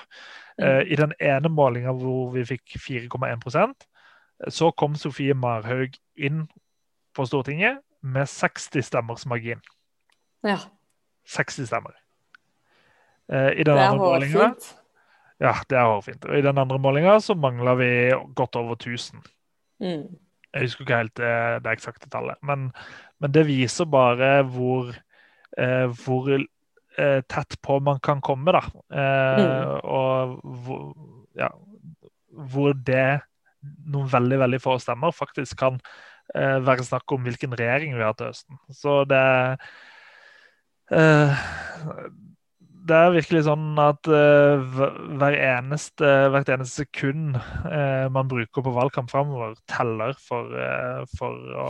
[0.62, 0.86] Mm.
[0.86, 3.74] I den ene målinga hvor vi fikk 4,1%
[4.48, 6.46] så kom Sofie Marhaug inn
[7.14, 9.60] på Stortinget med 60 stemmers margin.
[10.44, 10.58] Ja.
[11.32, 11.96] 60 stemmer.
[13.32, 14.74] Uh, I den er hårfint.
[15.42, 16.26] Ja, det er hårfint.
[16.28, 17.88] Og I den andre målinga så mangla vi
[18.36, 19.24] godt over 1000.
[19.80, 20.04] Mm.
[20.54, 21.34] Jeg husker ikke helt det,
[21.64, 22.38] det eksakte tallet.
[22.46, 22.68] Men,
[23.18, 24.92] men, det viser bare hvor,
[25.58, 28.62] eh, hvor eh, tett på man kan komme, da.
[28.94, 29.80] Eh, mm.
[29.82, 30.84] Og hvor,
[31.40, 31.50] ja,
[32.52, 33.24] hvor det
[33.88, 35.78] noen veldig veldig få stemmer faktisk kan
[36.34, 38.60] eh, være snakk om hvilken regjering vi har til høsten.
[38.72, 39.24] Så det
[40.92, 41.48] eh,
[42.84, 44.60] det er virkelig sånn at uh,
[45.16, 51.54] hver eneste, hvert eneste sekund uh, man bruker på valgkamp framover, teller for, uh, for
[51.64, 51.68] å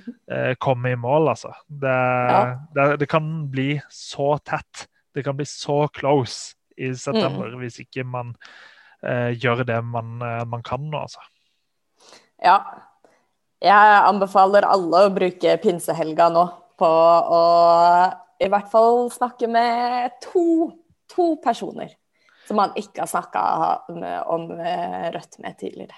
[0.64, 1.54] komme i mål, altså.
[1.64, 1.96] Det,
[2.32, 2.42] ja.
[2.76, 4.84] det, det, kan bli så tett.
[5.16, 7.60] Det kan bli så close i september mm.
[7.60, 8.36] hvis ikke man
[9.00, 11.22] gjør det man, man kan nå, altså.
[12.44, 12.58] Ja.
[13.60, 16.46] Jeg anbefaler alle å bruke pinsehelga nå
[16.80, 17.40] på å
[18.40, 20.70] i hvert fall snakke med to,
[21.12, 21.92] to personer
[22.48, 23.42] som man ikke har snakka
[24.32, 24.48] om
[25.14, 25.94] Rødt med tidligere.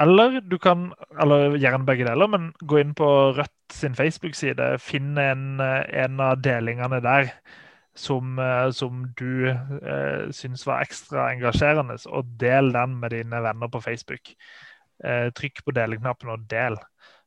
[0.00, 0.90] Eller du kan,
[1.20, 4.72] eller gjerne begge deler, men gå inn på Rødt sin Facebook-side.
[4.82, 7.30] Finn en, en, av delingene der
[7.96, 8.40] som,
[8.72, 14.34] som du eh, syns var ekstra engasjerende, og del den med dine venner på Facebook.
[15.00, 16.76] Eh, trykk på deleknappen og del.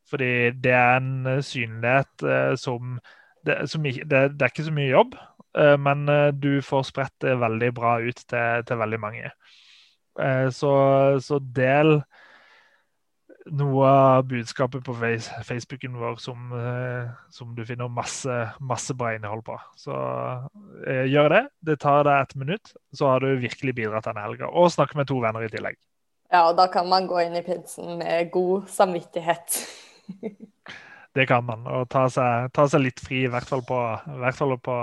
[0.10, 2.98] Fordi det er en synlighet eh, som
[3.46, 5.16] det, det, det, er ikke så mye jobb,
[5.60, 9.32] eh, men eh, du får spredt det veldig bra ut til, til veldig mange.
[10.20, 10.74] Eh, så,
[11.24, 11.98] så, del
[13.60, 14.94] noe av budskapet på
[15.44, 16.54] Facebooken vår som,
[17.28, 19.58] som du finner masse, masse, bra innhold på.
[19.76, 19.98] Så
[21.12, 21.42] gjør det.
[21.60, 24.48] Det tar deg et minutt, så har du virkelig bidratt denne helga.
[24.48, 25.76] Og snakk med to venner i tillegg.
[26.34, 29.60] Ja, og da kan man gå inn i pinsen med god samvittighet.
[31.16, 31.68] det kan man.
[31.70, 33.78] Og ta seg, ta seg, litt fri, i hvert fall på,
[34.18, 34.78] hvert fall på,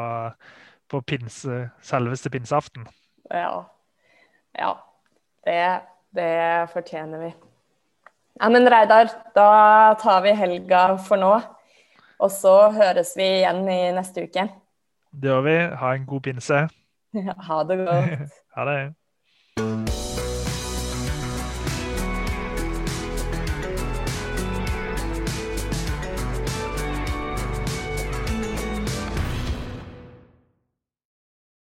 [0.90, 2.86] på pinse, selveste pinseaften.
[3.35, 3.64] Ja.
[4.55, 4.77] Ja.
[5.43, 5.59] Det,
[6.14, 6.32] det
[6.70, 7.35] fortjener vi.
[8.39, 9.51] Ja, men Reidar, da
[9.98, 11.35] tar vi helga for nå.
[12.20, 14.47] Og så høres vi igjen i neste uke.
[15.10, 15.60] Det gjør vi.
[15.82, 16.68] Ha en god pinse.
[17.48, 18.36] Ha det godt.
[18.55, 19.89] ha det.